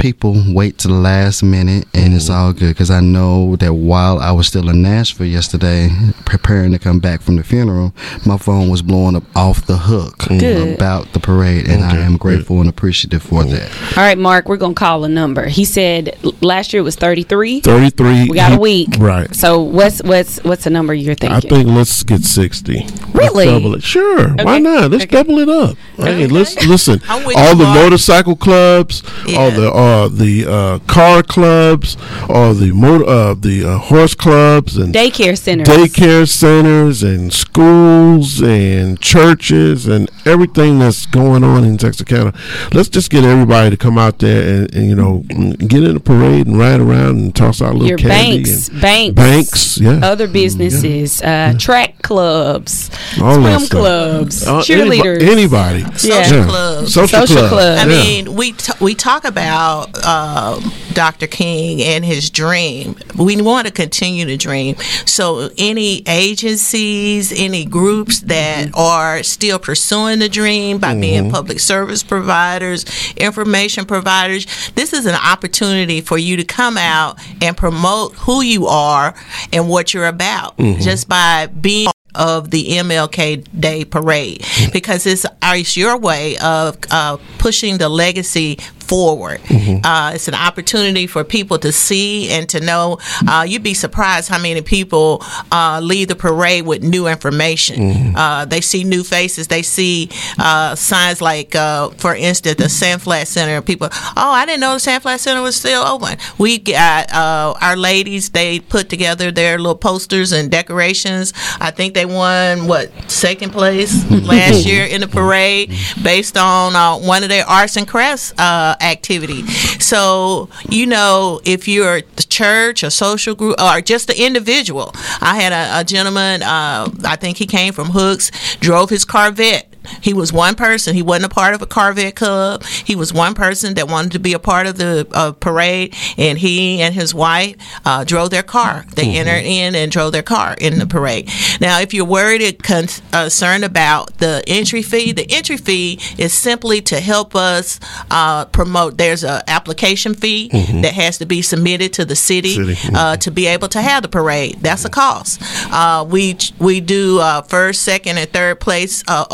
people 0.00 0.34
wait 0.48 0.78
to 0.78 0.88
the 0.88 0.94
last 0.94 1.42
minute 1.42 1.86
and 1.92 2.14
it's 2.14 2.30
mm-hmm. 2.30 2.34
all 2.34 2.52
good 2.54 2.70
because 2.70 2.90
I 2.90 3.00
know 3.00 3.54
that 3.56 3.74
while 3.74 4.18
I 4.18 4.32
was 4.32 4.46
still 4.46 4.70
in 4.70 4.80
Nashville 4.80 5.26
yesterday 5.26 5.90
preparing 6.24 6.72
to 6.72 6.78
come 6.78 7.00
back 7.00 7.20
from 7.20 7.36
the 7.36 7.44
funeral 7.44 7.92
my 8.24 8.38
phone 8.38 8.70
was 8.70 8.80
blowing 8.80 9.14
up 9.14 9.24
off 9.36 9.66
the 9.66 9.76
hook 9.76 10.16
mm. 10.20 10.40
Good. 10.40 10.74
about 10.74 11.12
the 11.12 11.20
parade 11.20 11.68
and 11.68 11.84
I 11.84 11.98
am 11.98 12.16
grateful 12.16 12.60
and 12.60 12.68
appreciative 12.68 13.22
for 13.22 13.44
that 13.44 13.70
All 13.98 14.02
right, 14.02 14.16
Mark, 14.16 14.48
we're 14.48 14.56
going 14.56 14.74
to 14.74 14.78
call 14.78 15.04
a 15.04 15.08
number. 15.08 15.46
He 15.46 15.66
said 15.66 16.18
last 16.40 16.72
year 16.72 16.80
it 16.80 16.84
was 16.84 16.96
33. 16.96 17.60
33. 17.60 18.28
We 18.30 18.34
got 18.34 18.56
a 18.56 18.60
week. 18.60 18.88
Right. 18.98 19.34
So 19.34 19.60
what's 19.60 20.02
what's 20.02 20.42
what's 20.44 20.64
the 20.64 20.70
number 20.70 20.94
you're 20.94 21.14
thinking? 21.14 21.36
I 21.36 21.40
think 21.40 21.68
let's 21.68 22.02
get 22.04 22.22
60. 22.22 22.72
Let's 22.80 23.14
Really? 23.14 23.44
double 23.44 23.74
it. 23.74 23.82
Sure. 23.82 24.30
Why 24.30 24.58
not? 24.58 24.90
Let's 24.92 25.04
Okay. 25.04 25.16
double 25.16 25.38
it 25.40 25.48
up. 25.50 25.76
Hey, 25.98 26.26
let's 26.26 26.56
listen. 26.66 27.02
All 27.10 27.20
the 27.20 27.64
Mark. 27.64 27.78
motorcycle 27.82 28.36
clubs, 28.36 29.02
all 29.26 29.32
Yeah. 29.32 29.50
the 29.50 29.70
uh, 29.70 29.89
uh, 29.90 30.08
the 30.08 30.46
uh, 30.46 30.78
car 30.86 31.22
clubs, 31.22 31.96
all 32.28 32.54
the 32.54 32.70
motor 32.72 33.04
uh, 33.08 33.34
the 33.34 33.64
uh, 33.64 33.78
horse 33.78 34.14
clubs 34.14 34.76
and 34.76 34.94
daycare 34.94 35.36
centers. 35.36 35.66
daycare 35.68 36.28
centers 36.28 37.02
and 37.02 37.32
schools 37.32 38.40
and 38.42 39.00
churches 39.00 39.86
and 39.86 40.10
everything 40.26 40.78
that's 40.78 41.06
going 41.06 41.42
on 41.42 41.64
in 41.64 41.76
Texarkana. 41.76 42.32
Let's 42.72 42.88
just 42.88 43.10
get 43.10 43.24
everybody 43.24 43.70
to 43.70 43.76
come 43.76 43.98
out 43.98 44.18
there 44.20 44.42
and, 44.64 44.74
and 44.74 44.86
you 44.88 44.94
know 44.94 45.24
get 45.72 45.82
in 45.82 45.94
the 45.94 46.00
parade 46.00 46.46
and 46.46 46.58
ride 46.58 46.80
around 46.80 47.16
and 47.18 47.34
toss 47.34 47.60
out 47.60 47.70
a 47.70 47.72
little 47.72 47.88
Your 47.88 47.98
candy 47.98 48.44
banks, 48.44 48.68
and 48.68 48.80
banks, 48.80 49.14
banks, 49.14 49.78
yeah. 49.78 50.00
other 50.02 50.28
businesses, 50.28 51.20
uh, 51.22 51.54
track 51.58 52.00
clubs, 52.02 52.90
All 53.20 53.34
swim 53.34 53.66
clubs, 53.68 54.46
Uh, 54.46 54.60
cheerleaders. 54.62 55.22
Anybody. 55.22 55.82
Social 55.96 56.38
Yeah. 56.38 56.46
clubs. 56.48 56.94
Social, 56.94 57.20
Social 57.20 57.36
club. 57.36 57.50
clubs. 57.50 57.80
I 57.80 57.86
Yeah. 57.86 58.02
mean, 58.02 58.34
we 58.34 58.52
t- 58.52 58.72
we 58.80 58.94
talk 58.94 59.24
about 59.24 59.79
uh, 60.04 60.60
Dr. 60.92 61.26
King 61.26 61.82
and 61.82 62.04
his 62.04 62.30
dream. 62.30 62.96
We 63.18 63.40
want 63.40 63.66
to 63.66 63.72
continue 63.72 64.24
to 64.26 64.36
dream. 64.36 64.76
So, 65.06 65.50
any 65.58 66.02
agencies, 66.06 67.32
any 67.34 67.64
groups 67.64 68.20
that 68.20 68.70
are 68.74 69.22
still 69.22 69.58
pursuing 69.58 70.18
the 70.18 70.28
dream 70.28 70.78
by 70.78 70.98
being 70.98 71.30
public 71.30 71.60
service 71.60 72.02
providers, 72.02 72.84
information 73.16 73.84
providers, 73.84 74.46
this 74.74 74.92
is 74.92 75.06
an 75.06 75.14
opportunity 75.14 76.00
for 76.00 76.18
you 76.18 76.36
to 76.36 76.44
come 76.44 76.76
out 76.76 77.18
and 77.42 77.56
promote 77.56 78.14
who 78.14 78.42
you 78.42 78.66
are 78.66 79.14
and 79.52 79.68
what 79.68 79.94
you're 79.94 80.06
about 80.06 80.56
just 80.58 81.08
by 81.08 81.46
being 81.46 81.88
of 82.14 82.50
the 82.50 82.70
MLK 82.70 83.46
Day 83.58 83.84
Parade 83.84 84.44
because 84.72 85.06
it's, 85.06 85.24
it's 85.42 85.76
your 85.76 85.96
way 85.96 86.36
of 86.38 86.76
uh, 86.90 87.18
pushing 87.38 87.78
the 87.78 87.88
legacy 87.88 88.58
forward. 88.90 89.40
Uh, 89.84 90.10
it's 90.16 90.26
an 90.26 90.34
opportunity 90.34 91.06
for 91.06 91.22
people 91.22 91.60
to 91.60 91.70
see 91.70 92.28
and 92.28 92.48
to 92.48 92.58
know. 92.58 92.98
Uh, 93.28 93.46
you'd 93.46 93.62
be 93.62 93.72
surprised 93.72 94.28
how 94.28 94.38
many 94.38 94.60
people 94.62 95.22
uh, 95.52 95.80
leave 95.80 96.08
the 96.08 96.16
parade 96.16 96.66
with 96.66 96.82
new 96.82 97.06
information. 97.06 98.16
Uh, 98.16 98.44
they 98.44 98.60
see 98.60 98.82
new 98.82 99.04
faces. 99.04 99.46
They 99.46 99.62
see 99.62 100.10
uh, 100.40 100.74
signs 100.74 101.22
like, 101.22 101.54
uh, 101.54 101.90
for 101.90 102.16
instance, 102.16 102.56
the 102.56 102.68
Sand 102.68 103.02
Flat 103.02 103.28
Center. 103.28 103.62
People, 103.62 103.88
oh, 103.92 104.32
I 104.32 104.44
didn't 104.44 104.60
know 104.60 104.74
the 104.74 104.80
Sand 104.80 105.04
Flat 105.04 105.20
Center 105.20 105.40
was 105.40 105.54
still 105.54 105.82
open. 105.82 106.18
We 106.36 106.58
got 106.58 107.12
uh, 107.12 107.54
our 107.60 107.76
ladies. 107.76 108.30
They 108.30 108.58
put 108.58 108.88
together 108.88 109.30
their 109.30 109.58
little 109.58 109.76
posters 109.76 110.32
and 110.32 110.50
decorations. 110.50 111.32
I 111.60 111.70
think 111.70 111.94
they 111.94 112.06
won 112.06 112.66
what 112.66 112.90
second 113.08 113.52
place 113.52 114.10
last 114.26 114.66
year 114.66 114.84
in 114.84 115.00
the 115.00 115.08
parade 115.08 115.72
based 116.02 116.36
on 116.36 116.74
uh, 116.74 116.96
one 116.98 117.22
of 117.22 117.28
their 117.28 117.46
arts 117.46 117.76
and 117.76 117.86
crafts 117.86 118.32
uh, 118.36 118.74
activity. 118.80 119.46
So 119.78 120.48
you 120.68 120.86
know, 120.86 121.40
if 121.44 121.68
you're 121.68 122.02
the 122.02 122.22
church, 122.22 122.82
a 122.82 122.90
social 122.90 123.34
group, 123.34 123.60
or 123.60 123.80
just 123.80 124.06
the 124.06 124.24
individual. 124.24 124.92
I 125.20 125.40
had 125.40 125.52
a, 125.52 125.80
a 125.80 125.84
gentleman. 125.84 126.42
Uh, 126.42 126.90
I 127.04 127.16
think 127.16 127.38
he 127.38 127.46
came 127.46 127.72
from 127.72 127.88
Hooks, 127.88 128.30
drove 128.56 128.90
his 128.90 129.04
Corvette. 129.04 129.69
He 130.00 130.12
was 130.14 130.32
one 130.32 130.54
person. 130.54 130.94
He 130.94 131.02
wasn't 131.02 131.32
a 131.32 131.34
part 131.34 131.54
of 131.54 131.62
a 131.62 131.66
Corvette 131.66 132.16
club. 132.16 132.64
He 132.64 132.94
was 132.96 133.12
one 133.12 133.34
person 133.34 133.74
that 133.74 133.88
wanted 133.88 134.12
to 134.12 134.18
be 134.18 134.32
a 134.32 134.38
part 134.38 134.66
of 134.66 134.76
the 134.78 135.06
uh, 135.12 135.32
parade, 135.32 135.94
and 136.18 136.38
he 136.38 136.80
and 136.82 136.94
his 136.94 137.14
wife 137.14 137.56
uh, 137.84 138.04
drove 138.04 138.30
their 138.30 138.42
car. 138.42 138.86
They 138.94 139.16
entered 139.16 139.44
in 139.44 139.74
and 139.74 139.90
drove 139.90 140.12
their 140.12 140.22
car 140.22 140.54
in 140.60 140.78
the 140.78 140.86
parade. 140.86 141.28
Now, 141.60 141.80
if 141.80 141.92
you're 141.94 142.04
worried 142.04 142.42
and 142.42 142.62
con- 142.62 142.86
concerned 143.12 143.64
about 143.64 144.18
the 144.18 144.42
entry 144.46 144.82
fee, 144.82 145.12
the 145.12 145.26
entry 145.30 145.56
fee 145.56 145.98
is 146.18 146.32
simply 146.32 146.80
to 146.82 147.00
help 147.00 147.34
us 147.34 147.78
uh, 148.10 148.44
promote. 148.46 148.98
There's 148.98 149.24
an 149.24 149.42
application 149.46 150.14
fee 150.14 150.48
that 150.82 150.92
has 150.94 151.18
to 151.18 151.26
be 151.26 151.42
submitted 151.42 151.92
to 151.94 152.04
the 152.04 152.16
city, 152.16 152.54
City. 152.54 152.76
Uh, 152.94 153.16
to 153.16 153.30
be 153.30 153.46
able 153.46 153.68
to 153.68 153.80
have 153.80 154.02
the 154.02 154.08
parade. 154.08 154.58
That's 154.60 154.84
a 154.84 154.88
cost. 154.90 155.40
Uh, 155.72 156.04
we 156.08 156.36
we 156.58 156.80
do 156.80 157.18
uh, 157.20 157.42
first, 157.42 157.82
second, 157.82 158.18
and 158.18 158.30
third 158.32 158.60
place 158.60 159.02
uh, 159.08 159.24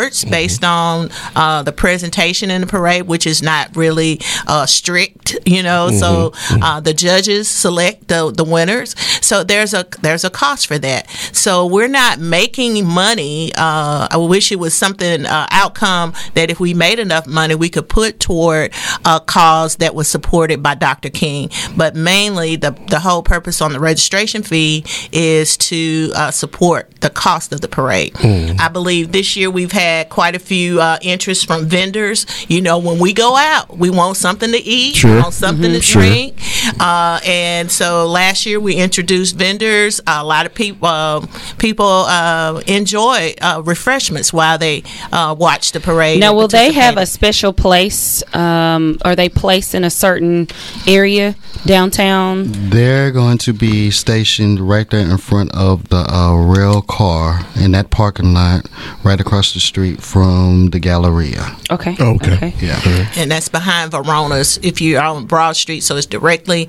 awards 0.00 0.24
based 0.24 0.64
on 0.64 1.10
uh, 1.36 1.62
the 1.62 1.72
presentation 1.72 2.50
in 2.50 2.60
the 2.60 2.66
parade, 2.66 3.02
which 3.02 3.26
is 3.26 3.42
not 3.42 3.74
really 3.76 4.20
uh, 4.46 4.66
strict, 4.66 5.36
you 5.46 5.62
know. 5.62 5.90
So 5.90 6.32
uh, 6.50 6.80
the 6.80 6.94
judges 6.94 7.48
select 7.48 8.08
the 8.08 8.30
the 8.30 8.44
winners. 8.44 8.98
So 9.24 9.44
there's 9.44 9.74
a 9.74 9.86
there's 10.00 10.24
a 10.24 10.30
cost 10.30 10.66
for 10.66 10.78
that. 10.78 11.08
So 11.32 11.66
we're 11.66 11.88
not 11.88 12.18
making 12.18 12.86
money. 12.86 13.52
Uh, 13.54 14.08
I 14.10 14.16
wish 14.16 14.52
it 14.52 14.58
was 14.58 14.74
something 14.74 15.26
uh, 15.26 15.46
outcome 15.50 16.14
that 16.34 16.50
if 16.50 16.60
we 16.60 16.74
made 16.74 16.98
enough 16.98 17.26
money, 17.26 17.54
we 17.54 17.68
could 17.68 17.88
put 17.88 18.20
toward 18.20 18.72
a 19.04 19.20
cause 19.20 19.76
that 19.76 19.94
was 19.94 20.08
supported 20.08 20.62
by 20.62 20.74
Dr. 20.74 21.10
King. 21.10 21.50
But 21.76 21.94
mainly, 21.94 22.56
the 22.56 22.70
the 22.88 23.00
whole 23.00 23.22
purpose 23.22 23.60
on 23.60 23.72
the 23.72 23.80
registration 23.80 24.42
fee 24.42 24.84
is 25.12 25.56
to 25.56 26.12
uh, 26.14 26.30
support 26.30 26.90
the 27.00 27.10
cost 27.10 27.52
of 27.52 27.60
the 27.60 27.68
parade. 27.68 28.14
I 28.58 28.68
believe 28.68 29.12
this 29.12 29.36
year 29.36 29.50
we've 29.50 29.72
had 29.72 29.89
quite 30.08 30.34
a 30.34 30.38
few 30.38 30.80
uh, 30.80 30.98
interests 31.02 31.44
from 31.44 31.66
vendors. 31.66 32.26
You 32.48 32.60
know, 32.60 32.78
when 32.78 32.98
we 32.98 33.12
go 33.12 33.36
out, 33.36 33.76
we 33.76 33.90
want 33.90 34.16
something 34.16 34.52
to 34.52 34.58
eat, 34.58 35.02
we 35.04 35.10
want 35.16 35.34
something 35.34 35.72
to 35.72 35.80
Sure. 35.80 36.02
drink, 36.02 36.34
uh, 36.78 37.20
and 37.24 37.70
so 37.70 38.06
last 38.06 38.46
year 38.46 38.60
we 38.60 38.74
introduced 38.76 39.36
vendors. 39.36 40.00
A 40.06 40.24
lot 40.24 40.46
of 40.46 40.54
people 40.54 40.88
uh, 40.88 41.26
people 41.58 41.86
uh, 41.86 42.60
enjoy 42.66 43.34
uh, 43.40 43.62
refreshments 43.64 44.32
while 44.32 44.58
they 44.58 44.82
uh, 45.12 45.34
watch 45.38 45.72
the 45.72 45.80
parade. 45.80 46.20
Now, 46.20 46.34
will 46.34 46.48
they 46.48 46.72
have 46.72 46.96
a 46.96 47.06
special 47.06 47.52
place? 47.52 48.22
Um, 48.34 48.98
are 49.04 49.16
they 49.16 49.28
placed 49.28 49.74
in 49.74 49.84
a 49.84 49.90
certain 49.90 50.48
area 50.86 51.34
downtown? 51.64 52.46
They're 52.70 53.10
going 53.10 53.38
to 53.38 53.52
be 53.52 53.90
stationed 53.90 54.60
right 54.60 54.88
there 54.90 55.00
in 55.08 55.18
front 55.18 55.54
of 55.54 55.88
the 55.88 56.04
uh, 56.12 56.34
rail 56.36 56.82
car 56.82 57.40
in 57.56 57.72
that 57.72 57.90
parking 57.90 58.34
lot, 58.34 58.68
right 59.04 59.20
across 59.20 59.52
the 59.54 59.60
street 59.60 59.79
from 59.96 60.70
the 60.70 60.78
Galleria. 60.78 61.56
Okay. 61.70 61.96
Oh, 61.98 62.14
okay. 62.14 62.54
Yeah. 62.60 62.76
Mm-hmm. 62.76 63.20
and 63.20 63.30
that's 63.30 63.48
behind 63.48 63.92
Verona's. 63.92 64.58
If 64.62 64.80
you're 64.80 65.02
on 65.02 65.26
Broad 65.26 65.56
Street, 65.56 65.80
so 65.80 65.96
it's 65.96 66.06
directly 66.06 66.68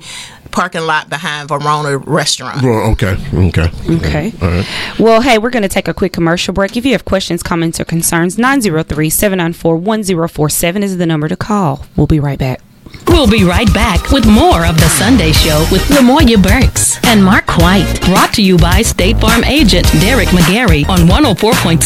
parking 0.50 0.82
lot 0.82 1.08
behind 1.08 1.48
Verona 1.48 1.98
Restaurant. 1.98 2.62
Well, 2.62 2.92
okay. 2.92 3.16
Okay. 3.34 3.70
Okay. 3.90 4.32
All 4.40 4.48
right. 4.48 4.66
Well, 4.98 5.20
hey, 5.20 5.38
we're 5.38 5.50
going 5.50 5.64
to 5.64 5.68
take 5.68 5.88
a 5.88 5.94
quick 5.94 6.12
commercial 6.12 6.54
break. 6.54 6.76
If 6.76 6.84
you 6.84 6.92
have 6.92 7.04
questions, 7.04 7.42
comments, 7.42 7.80
or 7.80 7.84
concerns, 7.84 8.38
903 8.38 9.10
794 9.10 9.76
1047 9.76 10.82
is 10.82 10.98
the 10.98 11.06
number 11.06 11.28
to 11.28 11.36
call. 11.36 11.84
We'll 11.96 12.06
be 12.06 12.20
right 12.20 12.38
back. 12.38 12.61
We'll 13.08 13.30
be 13.30 13.44
right 13.44 13.72
back 13.72 14.10
with 14.10 14.26
more 14.26 14.64
of 14.64 14.76
The 14.76 14.88
Sunday 14.88 15.32
Show 15.32 15.66
with 15.70 15.82
Lamoya 15.88 16.42
Burks 16.42 16.98
and 17.04 17.24
Mark 17.24 17.56
White. 17.58 18.00
Brought 18.06 18.32
to 18.34 18.42
you 18.42 18.56
by 18.56 18.82
State 18.82 19.18
Farm 19.20 19.44
agent 19.44 19.86
Derek 20.00 20.28
McGarry 20.28 20.88
on 20.88 21.00
104.7 21.00 21.78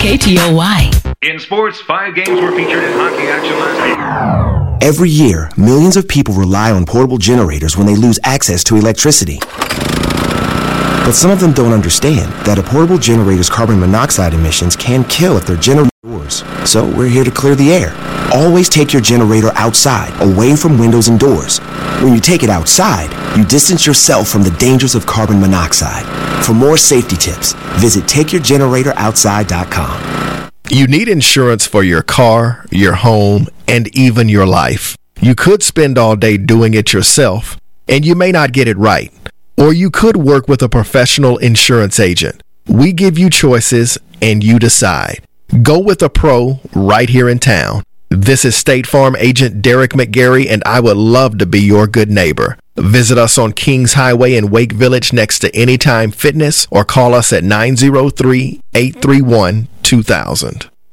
KTOY. 0.00 1.14
In 1.22 1.38
sports, 1.38 1.80
five 1.80 2.14
games 2.14 2.40
were 2.40 2.52
featured 2.52 2.84
in 2.84 2.92
hockey 2.92 3.28
action 3.28 3.58
last 3.58 3.80
week. 3.88 4.82
Every 4.82 5.08
year, 5.08 5.50
millions 5.56 5.96
of 5.96 6.06
people 6.06 6.34
rely 6.34 6.70
on 6.70 6.84
portable 6.84 7.18
generators 7.18 7.76
when 7.76 7.86
they 7.86 7.96
lose 7.96 8.18
access 8.22 8.62
to 8.64 8.76
electricity. 8.76 9.40
But 11.04 11.14
some 11.14 11.30
of 11.30 11.38
them 11.38 11.52
don't 11.52 11.72
understand 11.72 12.32
that 12.46 12.58
a 12.58 12.62
portable 12.62 12.98
generator's 12.98 13.50
carbon 13.50 13.78
monoxide 13.78 14.32
emissions 14.32 14.74
can 14.74 15.04
kill 15.04 15.36
if 15.36 15.46
they're 15.46 15.56
generated 15.56 15.90
indoors. 16.02 16.42
So 16.64 16.86
we're 16.86 17.08
here 17.08 17.24
to 17.24 17.30
clear 17.30 17.54
the 17.54 17.72
air. 17.72 17.94
Always 18.32 18.68
take 18.68 18.92
your 18.92 19.02
generator 19.02 19.50
outside, 19.54 20.12
away 20.22 20.56
from 20.56 20.78
windows 20.78 21.08
and 21.08 21.20
doors. 21.20 21.58
When 22.02 22.14
you 22.14 22.20
take 22.20 22.42
it 22.42 22.50
outside, 22.50 23.10
you 23.36 23.44
distance 23.44 23.86
yourself 23.86 24.28
from 24.28 24.42
the 24.42 24.50
dangers 24.52 24.94
of 24.94 25.04
carbon 25.06 25.40
monoxide. 25.40 26.04
For 26.44 26.54
more 26.54 26.76
safety 26.76 27.16
tips, 27.16 27.52
visit 27.78 28.04
takeyourgeneratoroutside.com. 28.04 30.50
You 30.70 30.86
need 30.86 31.08
insurance 31.08 31.66
for 31.66 31.82
your 31.82 32.02
car, 32.02 32.64
your 32.70 32.94
home, 32.94 33.48
and 33.68 33.94
even 33.94 34.30
your 34.30 34.46
life. 34.46 34.96
You 35.20 35.34
could 35.34 35.62
spend 35.62 35.98
all 35.98 36.16
day 36.16 36.38
doing 36.38 36.74
it 36.74 36.92
yourself, 36.92 37.58
and 37.86 38.04
you 38.04 38.14
may 38.14 38.32
not 38.32 38.52
get 38.52 38.68
it 38.68 38.78
right. 38.78 39.12
Or 39.56 39.72
you 39.72 39.90
could 39.90 40.16
work 40.16 40.48
with 40.48 40.62
a 40.62 40.68
professional 40.68 41.38
insurance 41.38 42.00
agent. 42.00 42.42
We 42.66 42.92
give 42.92 43.18
you 43.18 43.30
choices 43.30 43.98
and 44.20 44.42
you 44.42 44.58
decide. 44.58 45.24
Go 45.62 45.78
with 45.78 46.02
a 46.02 46.08
pro 46.08 46.60
right 46.74 47.08
here 47.08 47.28
in 47.28 47.38
town. 47.38 47.82
This 48.08 48.44
is 48.44 48.54
State 48.56 48.86
Farm 48.86 49.16
agent 49.18 49.60
Derek 49.60 49.90
McGarry, 49.92 50.48
and 50.48 50.62
I 50.64 50.80
would 50.80 50.96
love 50.96 51.38
to 51.38 51.46
be 51.46 51.60
your 51.60 51.86
good 51.86 52.10
neighbor. 52.10 52.58
Visit 52.76 53.18
us 53.18 53.38
on 53.38 53.52
Kings 53.52 53.94
Highway 53.94 54.34
in 54.34 54.50
Wake 54.50 54.72
Village 54.72 55.12
next 55.12 55.40
to 55.40 55.54
Anytime 55.54 56.10
Fitness 56.10 56.66
or 56.70 56.84
call 56.84 57.14
us 57.14 57.32
at 57.32 57.44
903 57.44 58.60
831 58.74 59.68
2000. 59.82 60.70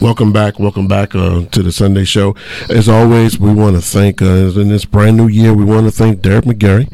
Welcome 0.00 0.32
back. 0.32 0.58
Welcome 0.58 0.88
back 0.88 1.14
uh, 1.14 1.44
to 1.46 1.62
the 1.62 1.72
Sunday 1.72 2.04
Show. 2.04 2.34
As 2.68 2.88
always, 2.88 3.38
we 3.38 3.52
want 3.52 3.76
to 3.76 3.82
thank, 3.82 4.22
uh, 4.22 4.26
in 4.26 4.68
this 4.68 4.84
brand 4.84 5.16
new 5.16 5.28
year, 5.28 5.52
we 5.52 5.64
want 5.64 5.86
to 5.86 5.90
thank 5.90 6.22
Derek 6.22 6.44
McGarry 6.44 6.90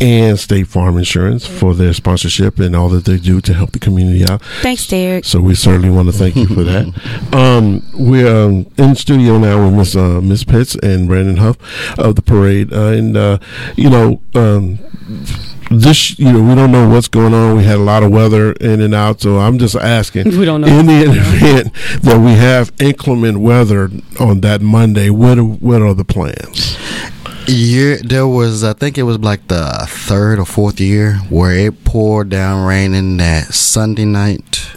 and 0.00 0.38
State 0.38 0.66
Farm 0.66 0.98
Insurance 0.98 1.46
for 1.46 1.74
their 1.74 1.92
sponsorship 1.92 2.58
and 2.58 2.76
all 2.76 2.88
that 2.90 3.04
they 3.04 3.18
do 3.18 3.40
to 3.40 3.54
help 3.54 3.72
the 3.72 3.78
community 3.78 4.24
out. 4.30 4.42
Thanks, 4.60 4.86
Derek. 4.86 5.24
So 5.24 5.40
we 5.40 5.54
certainly 5.54 5.90
want 5.90 6.08
to 6.08 6.12
thank 6.12 6.36
you 6.36 6.46
for 6.46 6.64
that. 6.64 6.80
Um, 7.30 7.82
we're 7.94 8.44
um, 8.44 8.66
in 8.76 8.94
studio 8.94 9.38
now 9.38 9.64
with 9.64 9.74
Miss 9.74 9.96
uh, 9.96 10.20
Miss 10.20 10.42
Pitts 10.42 10.74
and 10.76 11.06
Brandon 11.06 11.36
Huff 11.36 11.56
of 11.98 12.16
the 12.16 12.22
parade, 12.22 12.72
uh, 12.72 12.88
and 12.88 13.16
uh, 13.16 13.38
you 13.76 13.88
know. 13.88 14.20
Um, 14.34 14.78
this, 15.70 16.18
you 16.18 16.32
know, 16.32 16.42
we 16.42 16.54
don't 16.54 16.72
know 16.72 16.88
what's 16.88 17.08
going 17.08 17.32
on. 17.32 17.56
We 17.56 17.64
had 17.64 17.76
a 17.76 17.82
lot 17.82 18.02
of 18.02 18.10
weather 18.10 18.52
in 18.52 18.80
and 18.80 18.94
out, 18.94 19.20
so 19.20 19.38
I'm 19.38 19.58
just 19.58 19.76
asking. 19.76 20.30
We 20.40 20.46
don't 20.46 20.62
know. 20.62 20.68
In 20.68 20.86
the 20.86 21.02
event 21.02 21.74
that 22.02 22.18
we 22.18 22.32
have 22.32 22.72
inclement 22.80 23.40
weather 23.40 23.90
on 24.18 24.40
that 24.40 24.62
Monday, 24.62 25.10
what 25.10 25.38
are, 25.38 25.44
what 25.44 25.82
are 25.82 25.92
the 25.92 26.04
plans? 26.04 26.76
Year 27.52 27.98
there 27.98 28.26
was 28.26 28.62
I 28.64 28.72
think 28.72 28.98
it 28.98 29.02
was 29.02 29.18
like 29.18 29.48
the 29.48 29.86
third 29.88 30.38
or 30.38 30.44
fourth 30.44 30.80
year 30.80 31.14
where 31.28 31.52
it 31.52 31.84
poured 31.84 32.28
down 32.30 32.66
raining 32.66 33.16
that 33.18 33.52
Sunday 33.54 34.04
night, 34.04 34.70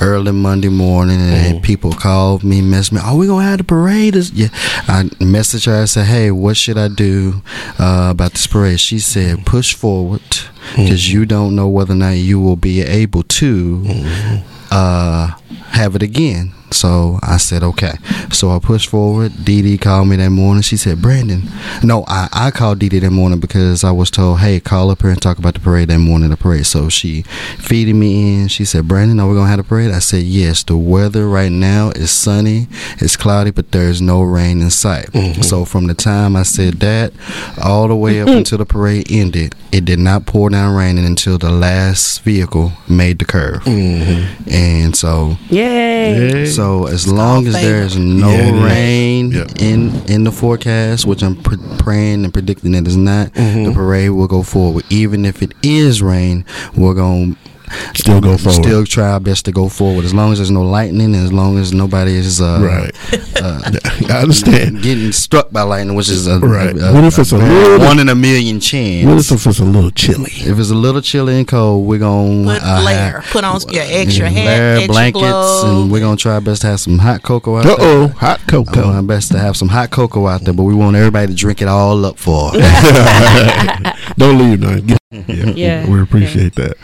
early 0.00 0.32
Monday 0.32 0.68
morning, 0.68 1.18
and 1.20 1.62
people 1.62 1.92
called 1.92 2.44
me, 2.44 2.60
messaged 2.60 2.92
me, 2.92 3.00
"Are 3.00 3.16
we 3.16 3.26
gonna 3.26 3.44
have 3.44 3.58
the 3.58 3.64
parade?" 3.64 4.14
This-" 4.14 4.32
Yeah, 4.32 4.48
I 4.88 5.04
messaged 5.20 5.66
her. 5.66 5.82
I 5.82 5.84
said, 5.86 6.06
"Hey, 6.06 6.30
what 6.30 6.56
should 6.56 6.78
I 6.78 6.88
do 6.88 7.42
uh, 7.78 8.08
about 8.10 8.32
this 8.32 8.46
parade?" 8.46 8.80
She 8.80 8.98
said, 8.98 9.46
"Push 9.46 9.74
forward, 9.74 10.22
because 10.76 11.12
you 11.12 11.26
don't 11.26 11.54
know 11.54 11.68
whether 11.68 11.92
or 11.92 11.96
not 11.96 12.16
you 12.16 12.40
will 12.40 12.56
be 12.56 12.82
able 12.82 13.22
to." 13.22 13.84
uh, 14.70 15.30
have 15.70 15.94
it 15.96 16.02
again. 16.02 16.52
So 16.70 17.18
I 17.22 17.36
said, 17.38 17.62
okay. 17.62 17.94
So 18.32 18.50
I 18.50 18.58
pushed 18.58 18.88
forward. 18.88 19.44
Dee 19.44 19.62
Dee 19.62 19.78
called 19.78 20.08
me 20.08 20.16
that 20.16 20.30
morning. 20.30 20.62
She 20.62 20.76
said, 20.76 21.00
Brandon. 21.00 21.42
No, 21.82 22.04
I, 22.06 22.28
I 22.32 22.50
called 22.50 22.78
Dee 22.78 22.88
Dee 22.88 22.98
that 23.00 23.10
morning 23.10 23.40
because 23.40 23.84
I 23.84 23.90
was 23.90 24.10
told, 24.10 24.40
hey, 24.40 24.60
call 24.60 24.90
up 24.90 25.02
here 25.02 25.10
and 25.10 25.20
talk 25.20 25.38
about 25.38 25.54
the 25.54 25.60
parade 25.60 25.88
that 25.88 25.98
morning, 25.98 26.30
the 26.30 26.36
parade. 26.36 26.66
So 26.66 26.88
she 26.88 27.22
feeded 27.22 27.94
me 27.94 28.42
in. 28.42 28.48
She 28.48 28.64
said, 28.64 28.88
Brandon, 28.88 29.20
are 29.20 29.28
we 29.28 29.34
going 29.34 29.46
to 29.46 29.50
have 29.50 29.58
the 29.58 29.64
parade? 29.64 29.90
I 29.90 29.98
said, 29.98 30.22
yes. 30.22 30.62
The 30.62 30.76
weather 30.76 31.28
right 31.28 31.52
now 31.52 31.90
is 31.90 32.10
sunny, 32.10 32.66
it's 32.98 33.16
cloudy, 33.16 33.50
but 33.50 33.72
there's 33.72 34.00
no 34.02 34.22
rain 34.22 34.60
in 34.60 34.70
sight. 34.70 35.06
Mm-hmm. 35.12 35.42
So 35.42 35.64
from 35.64 35.86
the 35.86 35.94
time 35.94 36.36
I 36.36 36.42
said 36.42 36.74
that 36.74 37.12
all 37.62 37.88
the 37.88 37.96
way 37.96 38.20
up 38.20 38.28
mm-hmm. 38.28 38.38
until 38.38 38.58
the 38.58 38.66
parade 38.66 39.10
ended, 39.10 39.54
it 39.72 39.84
did 39.84 39.98
not 39.98 40.26
pour 40.26 40.50
down 40.50 40.76
raining 40.76 41.04
until 41.04 41.38
the 41.38 41.50
last 41.50 42.22
vehicle 42.22 42.72
made 42.88 43.18
the 43.18 43.24
curve. 43.24 43.62
Mm-hmm. 43.62 44.50
And 44.50 44.96
so 44.96 45.36
Yay. 45.48 46.46
So 46.58 46.86
as 46.88 47.06
long 47.06 47.46
as 47.46 47.54
there 47.54 47.82
is 47.82 47.96
no 47.96 48.30
Yeah, 48.32 48.64
rain 48.64 49.30
Yeah. 49.30 49.44
in 49.60 49.92
in 50.08 50.24
the 50.24 50.32
forecast, 50.32 51.06
which 51.06 51.22
I'm 51.22 51.36
pr- 51.36 51.54
praying 51.78 52.24
and 52.24 52.32
predicting 52.34 52.72
that 52.72 52.84
it's 52.84 52.96
not, 52.96 53.32
Mm-hmm. 53.34 53.62
the 53.66 53.72
parade 53.72 54.10
will 54.10 54.26
go 54.26 54.42
forward. 54.42 54.84
Even 54.90 55.24
if 55.24 55.40
it 55.40 55.52
is 55.62 56.02
rain, 56.02 56.44
we're 56.76 56.94
gonna 56.94 57.36
Still 57.94 58.20
go 58.20 58.36
forward. 58.38 58.62
Still 58.64 58.84
try 58.84 59.10
our 59.12 59.20
best 59.20 59.44
to 59.46 59.52
go 59.52 59.68
forward. 59.68 60.04
As 60.04 60.14
long 60.14 60.32
as 60.32 60.38
there's 60.38 60.50
no 60.50 60.62
lightning, 60.62 61.14
and 61.14 61.16
as 61.16 61.32
long 61.32 61.58
as 61.58 61.72
nobody 61.72 62.14
is 62.14 62.40
uh, 62.40 62.58
Right. 62.60 62.94
uh, 63.42 63.60
I 64.08 64.22
understand. 64.22 64.82
getting 64.82 65.12
struck 65.12 65.50
by 65.50 65.62
lightning, 65.62 65.96
which 65.96 66.08
is 66.08 66.26
a, 66.26 66.38
Right. 66.38 66.74
a- 66.76 66.92
What 66.92 67.04
if 67.04 67.18
it's 67.18 67.32
a 67.32 67.38
very 67.38 67.52
little- 67.54 67.86
one 67.86 67.98
in 67.98 68.08
a 68.08 68.14
million 68.14 68.60
chance. 68.60 69.06
What 69.06 69.18
if 69.40 69.46
it's 69.46 69.58
a 69.58 69.64
little 69.64 69.90
chilly? 69.90 70.32
if 70.34 70.58
it's 70.58 70.70
a 70.70 70.74
little 70.74 71.00
chilly 71.00 71.36
and 71.38 71.46
cold, 71.48 71.86
we're 71.86 71.98
gonna 71.98 72.44
Put 72.58 72.62
uh, 72.62 72.82
layer. 72.84 73.22
Put 73.30 73.44
on 73.44 73.60
your 73.70 73.84
extra 73.86 74.28
hat, 74.30 74.46
layer, 74.46 74.74
extra 74.76 74.92
blankets, 74.92 75.22
gloves. 75.22 75.64
and 75.64 75.90
we're 75.90 76.00
gonna 76.00 76.16
try 76.16 76.34
our 76.34 76.40
best 76.40 76.62
to 76.62 76.68
have 76.68 76.80
some 76.80 76.98
hot 76.98 77.22
cocoa 77.22 77.56
out 77.58 77.66
Uh 77.66 77.76
there. 77.76 77.76
oh, 77.80 78.08
hot 78.08 78.40
I 78.52 78.56
want 78.56 78.68
cocoa. 78.68 78.88
our 78.92 79.02
best 79.02 79.30
to 79.32 79.38
have 79.38 79.56
some 79.56 79.68
hot 79.68 79.90
cocoa 79.90 80.26
out 80.26 80.42
there, 80.42 80.54
but 80.54 80.64
we 80.64 80.74
want 80.74 80.96
everybody 80.96 81.28
to 81.28 81.34
drink 81.34 81.62
it 81.62 81.68
all 81.68 82.04
up 82.04 82.18
for. 82.18 82.52
Don't 84.16 84.38
leave 84.38 84.60
now. 84.60 84.96
Get- 85.10 85.26
Yeah, 85.28 85.50
Yeah, 85.54 85.88
we 85.90 86.02
appreciate 86.02 86.54
that. 86.56 86.74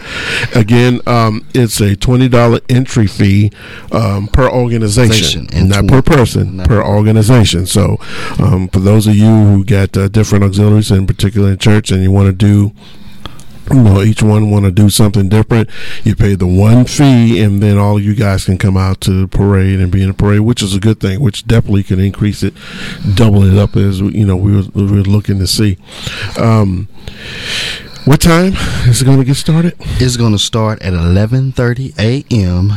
Again, 0.55 1.03
um, 1.07 1.45
it's 1.55 1.79
a 1.83 1.95
twenty 1.95 2.27
dollar 2.27 2.61
entry 2.71 3.07
fee 3.07 3.53
um, 3.93 4.29
per 4.29 4.49
organization, 4.49 5.43
Organization, 5.43 5.49
and 5.53 5.69
not 5.69 5.85
tw- 5.85 5.89
per 5.91 6.01
person, 6.03 6.57
not 6.57 6.67
per 6.67 6.81
per- 6.81 6.87
organization. 6.89 7.67
So, 7.67 7.99
um, 8.39 8.69
for 8.69 8.81
those 8.81 9.07
of 9.07 9.15
you 9.15 9.27
who 9.27 9.63
got 9.65 9.95
uh, 9.99 10.09
different 10.09 10.43
auxiliaries, 10.43 10.91
in 10.91 11.07
particular 11.07 11.51
in 11.51 11.59
church, 11.59 11.91
and 11.91 12.03
you 12.03 12.11
want 12.13 12.29
to 12.29 12.33
do 12.33 12.73
you 13.71 13.83
know, 13.83 14.03
each 14.03 14.23
one 14.23 14.51
want 14.51 14.65
to 14.67 14.71
do 14.71 14.89
something 14.91 15.29
different. 15.29 15.69
You 16.03 16.15
pay 16.17 16.35
the 16.35 16.47
one 16.47 16.85
fee, 16.87 17.43
and 17.43 17.63
then 17.63 17.77
all 17.79 17.99
you 18.01 18.15
guys 18.15 18.45
can 18.47 18.57
come 18.59 18.77
out 18.79 19.01
to 19.03 19.11
the 19.23 19.29
parade 19.29 19.81
and 19.81 19.91
be 19.93 20.01
in 20.03 20.09
the 20.09 20.15
parade, 20.15 20.41
which 20.41 20.63
is 20.63 20.75
a 20.75 20.81
good 20.81 20.99
thing. 20.99 21.21
Which 21.21 21.47
definitely 21.47 21.83
can 21.83 22.01
increase 22.01 22.43
it, 22.43 22.55
double 23.17 23.43
it 23.45 23.59
up 23.59 23.77
as 23.77 24.01
you 24.01 24.25
know 24.25 24.37
we 24.37 24.57
were, 24.57 24.63
we 24.75 24.83
were 24.85 25.03
looking 25.03 25.39
to 25.41 25.47
see. 25.47 25.77
Um, 26.39 26.89
what 28.05 28.21
time 28.21 28.53
is 28.87 29.01
it 29.01 29.05
going 29.05 29.19
to 29.19 29.25
get 29.25 29.35
started? 29.37 29.75
it's 30.01 30.17
gonna 30.17 30.39
start 30.39 30.83
at 30.83 30.93
11:30 30.93 31.95
a.m. 31.99 32.73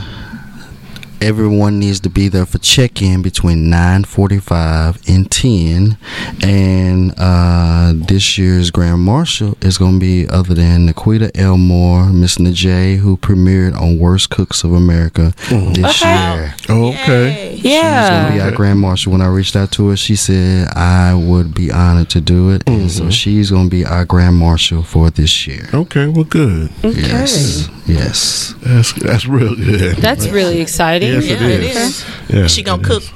Everyone 1.20 1.80
needs 1.80 2.00
to 2.02 2.10
be 2.10 2.28
there 2.28 2.46
for 2.46 2.60
check-in 2.60 3.24
between 3.24 3.70
9:45 3.72 5.10
and 5.10 5.30
10. 5.32 5.98
And 6.44 7.14
uh, 7.18 7.94
this 8.08 8.38
year's 8.38 8.70
Grand 8.70 9.02
Marshal 9.02 9.58
is 9.62 9.78
gonna 9.80 9.98
be 9.98 10.28
other 10.30 10.54
than 10.54 10.86
Nikita 10.86 11.32
Elmore, 11.36 12.06
Miss 12.14 12.38
Najee, 12.38 12.98
who 12.98 13.18
premiered 13.18 13.76
on 13.76 13.98
Worst 13.98 14.30
Cooks 14.30 14.64
of 14.64 14.74
America 14.74 15.34
this 15.50 16.02
Okay. 16.04 16.34
year. 16.36 16.54
Oh, 16.70 16.90
okay. 16.90 17.54
She's 17.56 17.64
gonna 17.64 17.74
Yeah. 17.74 18.32
be 18.34 18.40
our 18.42 18.52
grand 18.52 18.80
marshal. 18.80 19.12
When 19.12 19.22
I 19.22 19.28
reached 19.28 19.56
out 19.56 19.72
to 19.72 19.90
her, 19.90 19.98
she 19.98 20.16
said 20.16 20.68
I 20.76 21.16
would 21.16 21.54
be 21.56 21.72
honored 21.72 22.10
to 22.10 22.22
do 22.22 22.52
it, 22.52 22.62
and 22.68 22.92
so 22.92 23.10
she's 23.10 23.50
gonna 23.50 23.70
be 23.70 23.84
our 23.86 24.06
grand 24.06 24.36
marshal 24.36 24.84
for 24.84 25.10
this 25.10 25.48
year. 25.48 25.68
Okay. 25.74 26.06
Well, 26.08 26.26
good. 26.26 26.70
Yes, 26.84 27.70
yes. 27.88 28.54
That's 28.62 28.94
that's 28.94 29.26
real 29.26 29.56
good. 29.56 29.98
That's 29.98 30.28
really 30.28 30.62
exciting. 30.62 31.07
Yes, 31.14 31.26
Yeah, 31.26 31.48
it 31.48 31.64
is. 31.64 31.78
is. 31.78 32.06
Yeah, 32.30 32.48
She 32.48 32.64
gonna 32.64 32.84
cook. 32.84 33.04
is. 33.04 33.12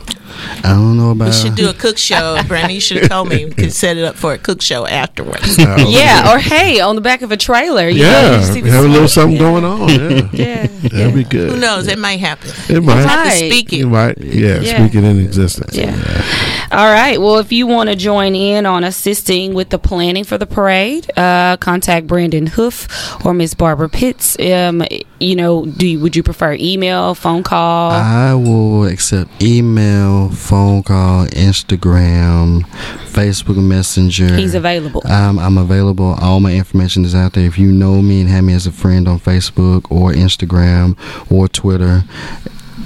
I 0.64 0.70
don't 0.74 0.98
know 0.98 1.12
about. 1.12 1.28
We 1.28 1.32
should 1.34 1.56
do 1.56 1.70
a 1.70 1.74
cook 1.74 1.98
show, 2.10 2.40
Brandon. 2.48 2.72
You 2.74 2.82
should 2.82 2.98
have 2.98 3.10
told 3.10 3.30
me 3.30 3.46
we 3.46 3.52
could 3.52 3.72
set 3.74 3.98
it 3.98 4.04
up 4.04 4.16
for 4.16 4.34
a 4.34 4.38
cook 4.40 4.62
show 4.62 4.86
afterwards. 4.88 5.58
Uh, 5.60 5.86
Yeah, 5.88 6.34
or 6.34 6.40
hey, 6.40 6.80
on 6.80 6.96
the 6.96 7.02
back 7.02 7.22
of 7.22 7.32
a 7.32 7.38
trailer. 7.38 7.88
You 7.90 8.04
know, 8.04 8.10
Yeah, 8.10 8.40
you 8.40 8.46
see 8.46 8.62
we 8.62 8.70
the 8.70 8.76
have 8.76 8.86
a 8.86 8.88
little 8.88 9.08
smoke. 9.08 9.24
something 9.26 9.38
going 9.40 9.64
on. 9.66 9.90
Yeah, 9.90 10.28
Yeah. 10.34 10.68
that'd 10.84 11.14
be 11.16 11.24
good. 11.24 11.52
Who 11.52 11.58
knows? 11.60 11.88
It 11.88 12.00
might 12.00 12.20
happen. 12.20 12.50
It 12.70 12.82
might. 12.84 12.96
have 13.06 13.24
to 13.24 13.30
Right. 13.30 13.52
speak 13.52 13.72
It 13.74 13.82
it. 13.82 13.86
might. 13.88 14.18
Yeah, 14.20 14.60
Yeah. 14.62 14.78
speak 14.88 14.96
it 14.96 15.04
in 15.04 15.20
existence. 15.20 15.76
Yeah. 15.76 15.96
All 16.72 16.90
right. 16.90 17.20
Well, 17.20 17.40
if 17.40 17.52
you 17.52 17.68
want 17.68 17.90
to 17.90 17.98
join 17.98 18.34
in 18.34 18.66
on 18.66 18.86
assisting 18.86 19.54
with 19.54 19.72
the 19.72 19.78
planning 19.78 20.24
for 20.24 20.38
the 20.38 20.46
parade, 20.46 21.12
uh, 21.18 21.58
contact 21.58 22.08
Brandon 22.08 22.48
Huff 22.48 23.26
or 23.26 23.34
Miss 23.34 23.54
Barbara 23.54 23.90
Pitts. 23.90 24.40
Um, 24.40 24.82
you 25.20 25.36
know, 25.36 25.66
do 25.66 25.86
you, 25.86 26.00
would 26.00 26.16
you 26.16 26.24
prefer 26.24 26.54
email, 26.54 27.14
phone 27.14 27.44
call? 27.44 27.92
I 27.92 28.34
will 28.36 28.86
accept 28.86 29.44
email, 29.44 30.30
phone 30.30 30.82
call, 30.84 31.26
Instagram, 31.26 32.62
Facebook 33.06 33.62
Messenger. 33.62 34.36
He's 34.36 34.56
available. 34.56 35.02
I'm, 35.04 35.40
I'm 35.40 35.58
available. 35.58 36.16
All 36.22 36.40
my 36.40 36.54
information 36.54 37.04
is 37.04 37.14
out 37.14 37.34
there. 37.34 37.46
If 37.46 37.58
you 37.58 37.70
know 37.70 38.02
me 38.02 38.22
and 38.22 38.30
have 38.30 38.46
me 38.46 38.54
as 38.54 38.66
a 38.66 38.72
friend 38.72 39.10
on 39.10 39.20
Facebook 39.20 39.92
or 39.92 40.14
Instagram 40.14 40.98
or 41.30 41.50
Twitter, 41.50 42.06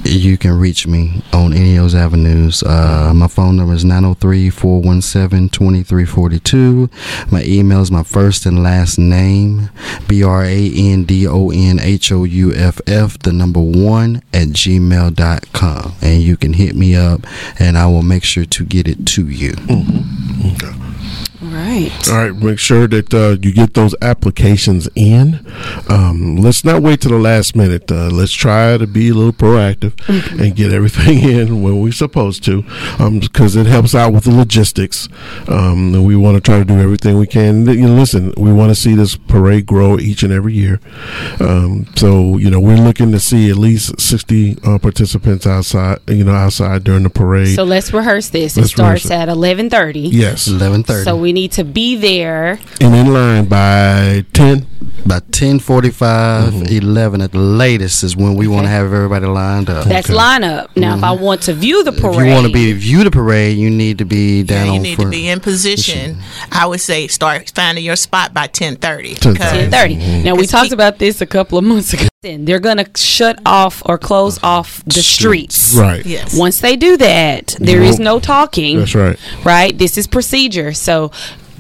you 0.04 0.38
can 0.38 0.58
reach 0.58 0.88
me 0.88 1.22
on 1.34 1.54
any 1.54 1.76
of 1.76 1.84
those 1.84 1.96
avenues. 1.96 2.64
Uh, 2.64 3.12
my 3.16 3.28
phone 3.28 3.58
number 3.58 3.74
is 3.74 3.84
903 3.84 4.50
417 4.50 5.50
2342. 5.50 6.90
My 7.32 7.44
email 7.44 7.82
is 7.82 7.92
my 7.92 8.04
first 8.04 8.46
and 8.46 8.64
last 8.64 8.98
name, 8.98 9.70
B 10.08 10.24
R 10.24 10.44
A 10.44 10.72
N 10.74 11.04
D 11.04 11.28
O 11.28 11.50
N 11.52 11.80
H 11.80 12.12
O 12.12 12.24
U 12.24 12.54
F 12.54 12.80
F, 12.88 13.20
the 13.20 13.34
number 13.34 13.62
one 13.62 14.22
at 14.34 14.50
gmail.com. 14.50 15.94
And 16.02 16.22
you 16.22 16.38
can 16.38 16.54
hit 16.54 16.76
me 16.76 16.96
up 16.96 17.22
and 17.60 17.78
I 17.78 17.88
will 17.88 18.04
make 18.04 18.24
sure 18.24 18.46
to 18.46 18.66
get 18.66 18.88
it 18.88 19.06
to 19.08 19.28
you. 19.28 19.54
Right. 21.42 21.92
All 22.10 22.16
right, 22.18 22.36
make 22.36 22.60
sure 22.60 22.88
that 22.88 23.14
uh, 23.14 23.38
you 23.42 23.54
get 23.54 23.74
those 23.74 23.96
applications 24.02 24.88
in. 24.96 25.46
Um, 25.90 26.38
let's 26.38 26.64
not 26.64 26.82
wait 26.82 27.02
to 27.02 27.10
the 27.10 27.18
last 27.20 27.56
minute. 27.56 27.92
Uh, 27.92 28.10
let's 28.10 28.32
try 28.32 28.78
to 28.78 28.88
be 28.88 29.10
a 29.10 29.14
little 29.14 29.34
proactive 29.34 29.94
and 30.40 30.56
get 30.56 30.72
everything 30.72 31.20
in 31.30 31.62
when 31.62 31.82
we're 31.82 31.92
supposed 31.92 32.44
to, 32.46 32.64
because 33.20 33.56
it 33.56 33.66
helps 33.66 33.94
out 33.94 34.14
with 34.14 34.24
the 34.26 34.32
logistics. 34.32 35.10
Um, 35.48 36.04
we 36.04 36.16
want 36.16 36.36
to 36.36 36.42
try 36.42 36.60
to 36.60 36.66
do 36.66 36.80
everything 36.80 37.18
we 37.18 37.28
can. 37.28 37.66
You 37.68 37.88
know, 37.88 37.96
listen, 37.96 38.34
we 38.38 38.52
want 38.54 38.70
to 38.70 38.76
see 38.76 38.96
this 38.96 39.16
parade 39.16 39.66
grow 39.66 40.00
each 40.00 40.24
and 40.24 40.32
every 40.32 40.54
year. 40.54 40.80
Um, 41.40 41.88
so 41.96 42.38
you 42.38 42.50
know, 42.50 42.60
we're 42.60 42.78
looking 42.78 43.12
to 43.12 43.20
see 43.20 43.50
at 43.50 43.58
least 43.58 44.00
sixty 44.00 44.58
uh, 44.64 44.80
participants 44.80 45.46
outside. 45.46 46.00
You 46.08 46.24
know, 46.24 46.34
outside 46.34 46.84
during 46.84 47.04
the 47.04 47.10
parade. 47.10 47.56
So 47.56 47.64
let's 47.64 47.94
rehearse 47.94 48.30
this. 48.30 48.58
Let's 48.58 48.70
it 48.70 48.74
starts 48.74 49.06
it. 49.06 49.12
at 49.12 49.30
eleven 49.30 49.70
thirty. 49.70 50.00
yes, 50.02 50.48
Eleven 50.48 50.84
thirty. 50.84 51.04
So 51.04 51.16
we 51.26 51.34
need 51.34 51.52
to 51.52 51.64
be 51.64 51.96
there. 51.96 52.60
and 52.80 52.94
in 52.94 53.12
line 53.12 53.46
by 53.46 54.24
ten. 54.32 54.68
By 55.06 55.20
10:45, 55.20 56.50
mm-hmm. 56.50 56.66
11 56.66 57.22
at 57.22 57.32
the 57.32 57.38
latest 57.38 58.04
is 58.04 58.16
when 58.16 58.36
we 58.36 58.48
want 58.48 58.66
to 58.66 58.70
have 58.70 58.92
everybody 58.92 59.26
lined 59.26 59.70
up. 59.70 59.86
That's 59.86 60.08
lineup. 60.08 60.76
Now, 60.76 60.98
if 60.98 61.04
I 61.04 61.14
mm-hmm. 61.14 61.24
want 61.24 61.42
to 61.44 61.54
view 61.54 61.84
the 61.84 61.92
parade 61.92 62.06
if 62.06 62.16
parade, 62.16 62.28
you 62.28 62.34
want 62.34 62.48
to 62.48 62.54
be 62.54 62.74
view 62.74 63.04
the 63.04 63.12
parade, 63.12 63.58
you 63.58 63.70
need 63.70 64.00
to 64.00 64.06
be 64.06 64.44
down 64.44 64.68
Yeah, 64.68 64.74
you 64.74 64.80
need 64.80 65.00
to 65.00 65.10
be 65.10 65.30
in 65.30 65.40
position. 65.40 66.18
I 66.52 66.66
would 66.66 66.82
say 66.82 67.08
start 67.08 67.52
finding 67.54 67.86
your 67.86 67.96
spot 67.96 68.34
by 68.34 68.48
ten 68.48 68.76
thirty. 68.78 69.16
10:30. 69.16 69.38
ten 69.38 69.72
thirty. 69.72 69.96
Mm-hmm. 69.96 70.24
Now 70.24 70.36
we 70.36 70.48
talked 70.48 70.70
pe- 70.70 70.74
about 70.74 70.98
this 70.98 71.22
a 71.22 71.28
couple 71.28 71.58
of 71.58 71.64
months 71.64 71.94
ago. 71.94 72.08
They're 72.22 72.60
gonna 72.60 72.88
shut 72.96 73.40
off 73.46 73.84
or 73.86 73.98
close 73.98 74.38
uh-huh. 74.38 74.48
off 74.48 74.84
the 74.86 75.04
streets. 75.04 75.76
Right. 75.76 76.06
Yes. 76.06 76.38
Once 76.38 76.60
they 76.60 76.76
do 76.76 76.98
that, 76.98 77.56
there 77.60 77.84
is 77.84 78.00
no 78.00 78.20
talking. 78.20 78.80
That's 78.80 78.96
right. 78.96 79.20
Right. 79.46 79.78
This 79.78 79.98
is 79.98 80.08
procedure. 80.08 80.74
So 80.74 81.12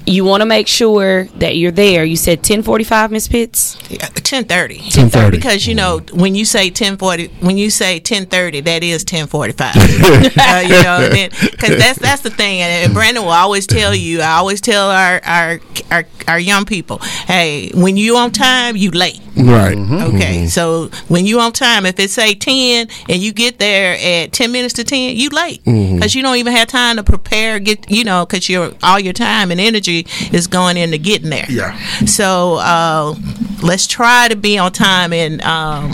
you 0.05 0.23
want 0.23 0.41
to 0.41 0.45
make 0.45 0.67
sure 0.67 1.25
that 1.35 1.55
you're 1.57 1.71
there. 1.71 2.05
You 2.05 2.15
said 2.15 2.43
ten 2.43 2.61
forty 2.63 2.83
five, 2.83 3.11
Miss 3.11 3.27
Pitts. 3.27 3.75
Ten 4.23 4.45
thirty. 4.45 4.79
10:30. 4.79 5.31
Because 5.31 5.67
you 5.67 5.75
know 5.75 5.99
when 6.13 6.35
you 6.35 6.45
say 6.45 6.69
ten 6.69 6.97
forty, 6.97 7.27
when 7.39 7.57
you 7.57 7.69
say 7.69 7.99
ten 7.99 8.25
thirty, 8.25 8.61
that 8.61 8.83
is 8.83 9.03
ten 9.03 9.27
forty 9.27 9.53
five. 9.53 9.75
uh, 9.77 10.61
you 10.63 10.83
know, 10.83 11.09
because 11.51 11.77
that's 11.77 11.99
that's 11.99 12.21
the 12.21 12.29
thing. 12.29 12.61
And, 12.61 12.85
and 12.85 12.93
Brandon 12.93 13.23
will 13.23 13.31
always 13.31 13.65
tell 13.67 13.95
you. 13.95 14.21
I 14.21 14.33
always 14.33 14.61
tell 14.61 14.89
our 14.89 15.21
our 15.23 15.59
our, 15.91 16.03
our 16.27 16.39
young 16.39 16.65
people, 16.65 16.99
hey, 16.99 17.71
when 17.73 17.97
you 17.97 18.17
on 18.17 18.31
time, 18.31 18.75
you 18.75 18.91
late. 18.91 19.21
Right. 19.37 19.77
Okay, 19.77 20.47
so 20.47 20.89
when 21.07 21.25
you 21.25 21.39
on 21.39 21.51
time, 21.51 21.85
if 21.85 21.99
it 21.99 22.09
say 22.09 22.35
ten 22.35 22.87
and 23.09 23.21
you 23.21 23.33
get 23.33 23.59
there 23.59 23.97
at 23.99 24.31
ten 24.33 24.51
minutes 24.51 24.75
to 24.75 24.83
ten, 24.83 25.15
you 25.15 25.29
late 25.29 25.63
because 25.65 26.15
you 26.15 26.21
don't 26.21 26.37
even 26.37 26.53
have 26.53 26.67
time 26.67 26.97
to 26.97 27.03
prepare. 27.03 27.59
Get 27.59 27.89
you 27.89 28.03
know 28.03 28.25
because 28.25 28.47
you're 28.49 28.71
all 28.83 28.99
your 28.99 29.13
time 29.13 29.51
and 29.51 29.59
energy 29.59 29.94
is 30.33 30.47
going 30.47 30.77
into 30.77 30.97
getting 30.97 31.29
there. 31.29 31.45
Yeah. 31.49 31.77
So 32.05 32.55
uh, 32.55 33.15
let's 33.63 33.87
try 33.87 34.27
to 34.27 34.35
be 34.35 34.57
on 34.57 34.71
time 34.71 35.13
and 35.13 35.41
um, 35.43 35.91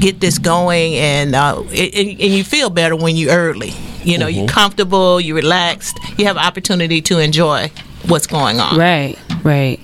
get 0.00 0.20
this 0.20 0.38
going, 0.38 0.94
and 0.94 1.34
uh, 1.34 1.62
it, 1.70 1.94
it- 1.94 2.20
and 2.24 2.32
you 2.34 2.44
feel 2.44 2.70
better 2.70 2.96
when 2.96 3.16
you're 3.16 3.32
early. 3.34 3.72
You 4.04 4.18
know, 4.18 4.28
you're 4.28 4.46
comfortable, 4.46 5.20
you're 5.20 5.34
relaxed, 5.34 5.98
you 6.16 6.26
have 6.26 6.36
opportunity 6.36 7.00
to 7.02 7.18
enjoy 7.18 7.72
what's 8.06 8.28
going 8.28 8.60
on. 8.60 8.78
Right. 8.78 9.18
Right. 9.42 9.80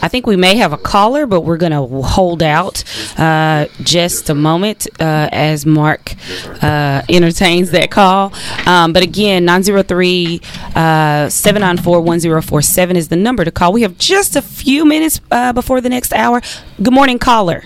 I 0.00 0.08
think 0.08 0.26
we 0.26 0.36
may 0.36 0.56
have 0.56 0.72
a 0.72 0.78
caller, 0.78 1.26
but 1.26 1.42
we're 1.42 1.56
going 1.56 1.72
to 1.72 2.02
hold 2.02 2.42
out 2.42 2.84
uh, 3.18 3.66
just 3.82 4.30
a 4.30 4.34
moment 4.34 4.86
uh, 5.00 5.28
as 5.32 5.66
Mark 5.66 6.14
uh, 6.62 7.02
entertains 7.08 7.70
that 7.70 7.90
call. 7.90 8.32
Um, 8.66 8.92
but 8.92 9.02
again, 9.02 9.44
903 9.44 10.40
uh, 10.74 11.28
794 11.28 12.00
1047 12.00 12.96
is 12.96 13.08
the 13.08 13.16
number 13.16 13.44
to 13.44 13.50
call. 13.50 13.72
We 13.72 13.82
have 13.82 13.98
just 13.98 14.36
a 14.36 14.42
few 14.42 14.84
minutes 14.84 15.20
uh, 15.30 15.52
before 15.52 15.80
the 15.80 15.88
next 15.88 16.12
hour. 16.12 16.40
Good 16.82 16.92
morning, 16.92 17.18
caller. 17.18 17.64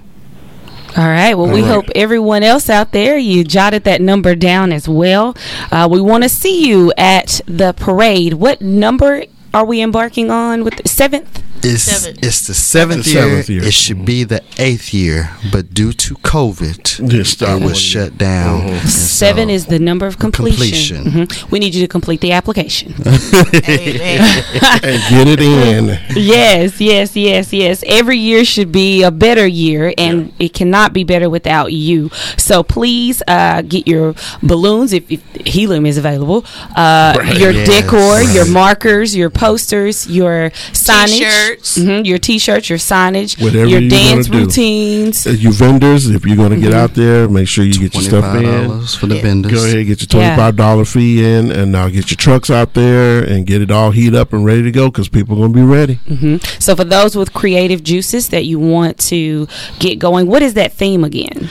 903-417-2342. 0.94 0.98
All 0.98 1.08
right. 1.08 1.34
Well, 1.36 1.52
we 1.52 1.62
right. 1.62 1.68
hope 1.72 1.86
everyone 1.96 2.44
else 2.44 2.70
out 2.70 2.92
there 2.92 3.18
you 3.18 3.44
jotted 3.44 3.84
that 3.86 4.02
number 4.02 4.36
down 4.36 4.72
as 4.72 4.88
well. 4.88 5.36
Uh, 5.72 5.88
we 5.90 6.02
want 6.02 6.24
to 6.24 6.30
see 6.30 6.68
you 6.68 6.94
at 6.98 7.42
the 7.46 7.74
parade. 7.74 8.34
What 8.34 8.62
number 8.62 9.24
are 9.54 9.66
we 9.66 9.82
embarking 9.82 10.30
on 10.32 10.64
with 10.64 10.76
the 10.78 10.88
seventh? 10.88 11.44
It's 11.64 11.84
Seven. 11.84 12.18
it's 12.24 12.48
the 12.48 12.54
seventh, 12.56 13.06
The 13.06 13.12
year. 13.12 13.22
seventh 13.22 13.50
year. 13.50 13.64
It 13.64 13.74
should 13.74 14.04
be 14.04 14.24
the 14.24 14.42
eighth 14.58 14.94
year, 14.94 15.30
but 15.52 15.74
due 15.74 15.94
to 15.94 16.16
COVID, 16.16 17.12
Yeah, 17.14 17.24
stop 17.24 17.50
it 17.50 17.54
one 17.62 17.64
was 17.70 17.80
shut 17.80 18.18
down. 18.18 18.62
Mhm. 18.62 18.82
And 18.82 18.90
Seven 18.90 19.48
so- 19.50 19.54
is 19.54 19.66
the 19.68 19.78
number 19.80 20.08
of 20.08 20.18
completion. 20.18 21.04
completion. 21.04 21.28
Mhm. 21.28 21.52
We 21.52 21.60
need 21.60 21.76
you 21.76 21.82
to 21.82 21.88
complete 21.88 22.22
the 22.22 22.32
application. 22.32 22.96
Amen. 23.06 24.44
and 24.84 25.02
get 25.10 25.28
it 25.28 25.40
in. 25.42 26.00
yes, 26.16 26.80
yes, 26.82 27.16
yes, 27.16 27.54
yes. 27.54 27.84
Every 27.86 28.18
year 28.18 28.44
should 28.44 28.72
be 28.72 29.04
a 29.04 29.12
better 29.12 29.46
year, 29.46 29.94
and 30.00 30.32
it 30.40 30.54
cannot 30.54 30.94
be 30.94 31.04
better 31.04 31.30
without 31.30 31.72
you. 31.74 32.10
So 32.38 32.64
please 32.64 33.22
uh, 33.28 33.62
get 33.62 33.88
your 33.88 34.16
balloons 34.42 34.94
if, 34.94 35.04
if 35.12 35.22
helium 35.46 35.86
is 35.86 35.98
available, 35.98 36.44
uh, 36.76 37.14
your 37.38 37.52
Yes. 37.52 37.68
decor, 37.70 38.22
your 38.22 38.46
markers, 38.46 39.16
your 39.16 39.30
posters, 39.30 40.08
your 40.08 40.52
signage, 40.74 41.51
T-shirts. 41.56 41.78
Mhm, 41.78 42.06
your 42.06 42.18
t-shirts, 42.18 42.70
your 42.70 42.78
signage, 42.80 43.42
Whatever 43.42 43.66
your 43.68 43.82
dance 43.90 44.30
routines. 44.30 45.26
Uh, 45.28 45.32
you 45.32 45.52
vendors, 45.52 46.10
if 46.10 46.26
you're 46.26 46.36
going 46.38 46.52
to 46.52 46.58
get 46.60 46.74
out 46.74 46.94
there, 46.96 47.28
make 47.28 47.48
sure 47.48 47.64
you 47.66 47.74
get 47.74 47.94
your 47.94 48.04
stuff 48.04 48.36
in. 48.36 48.44
$25 48.44 48.96
for 48.96 49.08
the 49.08 49.16
Yeah. 49.16 49.22
vendors. 49.22 49.52
Go 49.52 49.66
ahead, 49.66 49.88
get 49.88 50.02
your 50.02 50.08
twenty-five 50.08 50.56
dollar 50.56 50.86
fee 50.86 51.24
in, 51.24 51.52
and 51.52 51.72
now 51.72 51.88
get 51.90 52.10
your 52.12 52.18
trucks 52.18 52.50
out 52.50 52.74
there 52.74 53.22
and 53.24 53.46
get 53.46 53.62
it 53.62 53.72
all 53.72 53.92
heat 53.92 54.14
up 54.16 54.34
and 54.34 54.46
ready 54.46 54.64
to 54.64 54.72
go 54.72 54.90
because 54.90 55.08
people 55.10 55.36
are 55.36 55.48
going 55.48 55.54
to 55.54 55.60
be 55.60 55.64
ready. 55.66 55.96
hmm 56.08 56.38
So 56.60 56.76
for 56.76 56.84
those 56.84 57.16
with 57.16 57.34
creative 57.34 57.84
juices 57.84 58.30
that 58.30 58.46
you 58.46 58.60
want 58.60 58.98
to 59.10 59.48
get 59.80 60.00
going, 60.00 60.28
what 60.28 60.42
is 60.42 60.54
that 60.56 60.74
theme 60.74 61.04
again? 61.04 61.50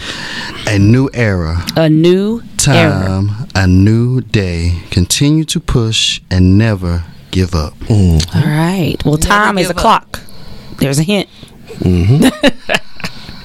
A 0.66 0.78
new 0.78 1.08
era. 1.14 1.64
A 1.76 1.88
new 1.88 2.42
era. 2.66 2.90
Time, 2.90 3.30
a 3.54 3.66
new 3.66 4.20
day. 4.20 4.74
Continue 4.90 5.44
to 5.44 5.60
push 5.60 6.20
and 6.30 6.58
never 6.58 7.04
give 7.30 7.54
up. 7.54 7.74
All 7.90 8.18
right. 8.34 8.96
Well, 9.04 9.16
time 9.16 9.58
is 9.58 9.68
a 9.68 9.70
up. 9.70 9.76
clock. 9.76 10.20
There's 10.78 10.98
a 10.98 11.02
hint. 11.02 11.28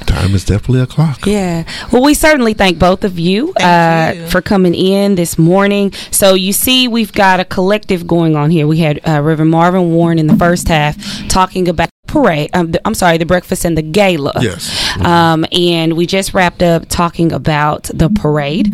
Time 0.06 0.34
is 0.34 0.46
definitely 0.46 0.80
a 0.82 0.88
clock. 0.88 1.26
Yeah. 1.26 1.66
Well, 1.92 2.02
we 2.02 2.14
certainly 2.14 2.54
thank 2.54 2.80
both 2.80 3.04
of 3.04 3.20
you, 3.20 3.54
Thank 3.58 4.18
uh, 4.18 4.22
you. 4.22 4.28
for 4.30 4.42
coming 4.42 4.74
in 4.74 5.16
this 5.16 5.38
morning. 5.38 5.92
So 6.12 6.36
you 6.36 6.54
see, 6.54 6.88
we've 6.88 7.12
got 7.12 7.40
a 7.40 7.46
collective 7.46 8.08
going 8.08 8.36
on 8.36 8.50
here. 8.50 8.66
We 8.66 8.78
had 8.78 9.06
uh, 9.08 9.22
Reverend 9.22 9.52
Marvin 9.52 9.92
Warren 9.94 10.18
in 10.18 10.28
the 10.28 10.38
first 10.38 10.68
half 10.70 10.96
talking 11.28 11.68
about 11.68 11.90
parade. 12.16 12.50
Um, 12.54 12.72
the, 12.72 12.82
I'm 12.86 12.94
sorry, 12.94 13.18
the 13.18 13.26
breakfast 13.26 13.66
and 13.66 13.78
the 13.78 13.82
gala. 13.82 14.34
Yes. 14.42 14.98
Um, 15.00 15.46
and 15.52 15.94
we 15.94 16.06
just 16.06 16.34
wrapped 16.34 16.64
up 16.64 16.88
talking 16.88 17.32
about 17.32 17.84
the 17.94 18.10
parade. 18.10 18.74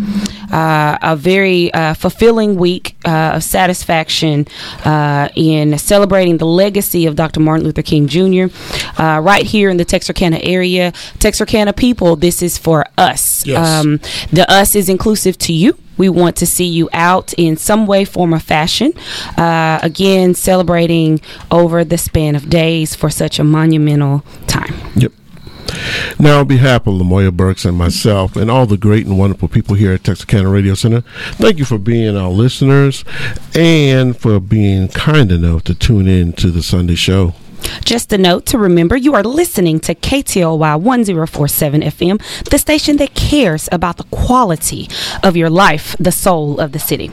Uh, 0.51 0.97
a 1.01 1.15
very 1.15 1.73
uh, 1.73 1.93
fulfilling 1.93 2.55
week 2.55 2.95
uh, 3.05 3.33
of 3.35 3.43
satisfaction 3.43 4.47
uh, 4.85 5.29
in 5.35 5.77
celebrating 5.77 6.37
the 6.37 6.45
legacy 6.45 7.05
of 7.05 7.15
Dr. 7.15 7.39
Martin 7.39 7.65
Luther 7.65 7.81
King 7.81 8.07
Jr. 8.07 8.53
Uh, 9.01 9.19
right 9.19 9.45
here 9.45 9.69
in 9.69 9.77
the 9.77 9.85
Texarkana 9.85 10.39
area. 10.43 10.91
Texarkana 11.19 11.73
people, 11.73 12.15
this 12.15 12.41
is 12.41 12.57
for 12.57 12.85
us. 12.97 13.45
Yes. 13.45 13.67
Um, 13.67 13.99
the 14.31 14.45
us 14.51 14.75
is 14.75 14.89
inclusive 14.89 15.37
to 15.39 15.53
you. 15.53 15.77
We 16.01 16.09
want 16.09 16.35
to 16.37 16.47
see 16.47 16.65
you 16.65 16.89
out 16.93 17.31
in 17.33 17.57
some 17.57 17.85
way, 17.85 18.05
form, 18.05 18.33
or 18.33 18.39
fashion. 18.39 18.91
Uh, 19.37 19.77
again, 19.83 20.33
celebrating 20.33 21.21
over 21.51 21.83
the 21.83 21.99
span 21.99 22.35
of 22.35 22.49
days 22.49 22.95
for 22.95 23.11
such 23.11 23.37
a 23.37 23.43
monumental 23.43 24.25
time. 24.47 24.73
Yep. 24.95 25.11
Now, 26.17 26.39
on 26.39 26.47
behalf 26.47 26.87
of 26.87 26.95
Lamoya 26.95 27.31
Burks 27.31 27.65
and 27.65 27.77
myself 27.77 28.35
and 28.35 28.49
all 28.49 28.65
the 28.65 28.77
great 28.77 29.05
and 29.05 29.19
wonderful 29.19 29.47
people 29.47 29.75
here 29.75 29.93
at 29.93 30.03
Texarkana 30.03 30.49
Radio 30.49 30.73
Center, 30.73 31.01
thank 31.33 31.59
you 31.59 31.65
for 31.65 31.77
being 31.77 32.17
our 32.17 32.31
listeners 32.31 33.05
and 33.53 34.17
for 34.17 34.39
being 34.39 34.87
kind 34.87 35.31
enough 35.31 35.63
to 35.65 35.75
tune 35.75 36.07
in 36.07 36.33
to 36.33 36.49
the 36.49 36.63
Sunday 36.63 36.95
show. 36.95 37.35
Just 37.83 38.13
a 38.13 38.17
note 38.17 38.45
to 38.47 38.57
remember 38.57 38.95
you 38.95 39.13
are 39.13 39.23
listening 39.23 39.79
to 39.81 39.95
KTOY 39.95 40.79
1047 40.79 41.81
FM, 41.81 42.49
the 42.49 42.57
station 42.57 42.97
that 42.97 43.13
cares 43.15 43.67
about 43.71 43.97
the 43.97 44.03
quality 44.05 44.89
of 45.23 45.35
your 45.35 45.49
life, 45.49 45.95
the 45.99 46.11
soul 46.11 46.59
of 46.59 46.71
the 46.71 46.79
city. 46.79 47.11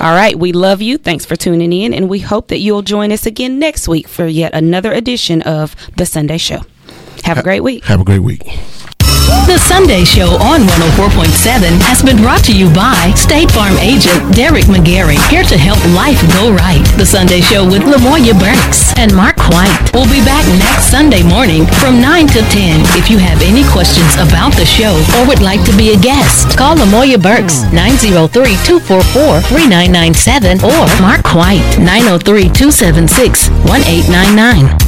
all 0.00 0.14
right 0.14 0.38
we 0.38 0.52
love 0.52 0.80
you. 0.82 0.98
Thanks 0.98 1.24
for 1.24 1.36
tuning 1.36 1.72
in 1.72 1.92
and 1.94 2.08
we 2.08 2.20
hope 2.20 2.48
that 2.48 2.58
you'll 2.58 2.82
join 2.82 3.12
us 3.12 3.26
again 3.26 3.58
next 3.58 3.88
week 3.88 4.08
for 4.08 4.26
yet 4.26 4.52
another 4.54 4.92
edition 4.92 5.42
of 5.42 5.74
the 5.96 6.06
sunday 6.06 6.38
show 6.38 6.60
have 7.28 7.38
a 7.38 7.42
great 7.42 7.62
week 7.62 7.84
Have 7.84 8.00
a 8.00 8.04
great 8.04 8.22
week. 8.22 8.42
The 9.44 9.60
Sunday 9.60 10.04
Show 10.04 10.28
on 10.40 10.64
104.7 10.96 11.28
has 11.84 12.00
been 12.00 12.16
brought 12.24 12.40
to 12.48 12.52
you 12.56 12.72
by 12.72 13.12
State 13.12 13.52
Farm 13.52 13.76
agent 13.80 14.16
Derek 14.36 14.64
McGarry, 14.72 15.20
here 15.28 15.44
to 15.44 15.56
help 15.56 15.76
life 15.92 16.16
go 16.36 16.48
right. 16.52 16.80
The 16.96 17.04
Sunday 17.04 17.40
Show 17.44 17.64
with 17.68 17.84
Lamoya 17.84 18.32
Burks 18.40 18.96
and 18.96 19.12
Mark 19.12 19.36
White. 19.52 19.68
We'll 19.92 20.08
be 20.08 20.24
back 20.24 20.48
next 20.56 20.88
Sunday 20.88 21.20
morning 21.24 21.68
from 21.80 22.00
9 22.00 22.26
to 22.36 22.40
10. 22.40 22.80
If 22.96 23.12
you 23.12 23.18
have 23.20 23.40
any 23.44 23.64
questions 23.68 24.16
about 24.16 24.56
the 24.56 24.64
show 24.64 24.96
or 25.20 25.28
would 25.28 25.44
like 25.44 25.60
to 25.68 25.76
be 25.76 25.92
a 25.92 25.98
guest, 26.00 26.56
call 26.56 26.76
Lamoya 26.76 27.20
Burks 27.20 27.64
903-244-3997 27.76 30.64
or 30.64 30.88
Mark 31.04 31.36
White 31.36 31.60
903-276-1899. 31.84 34.72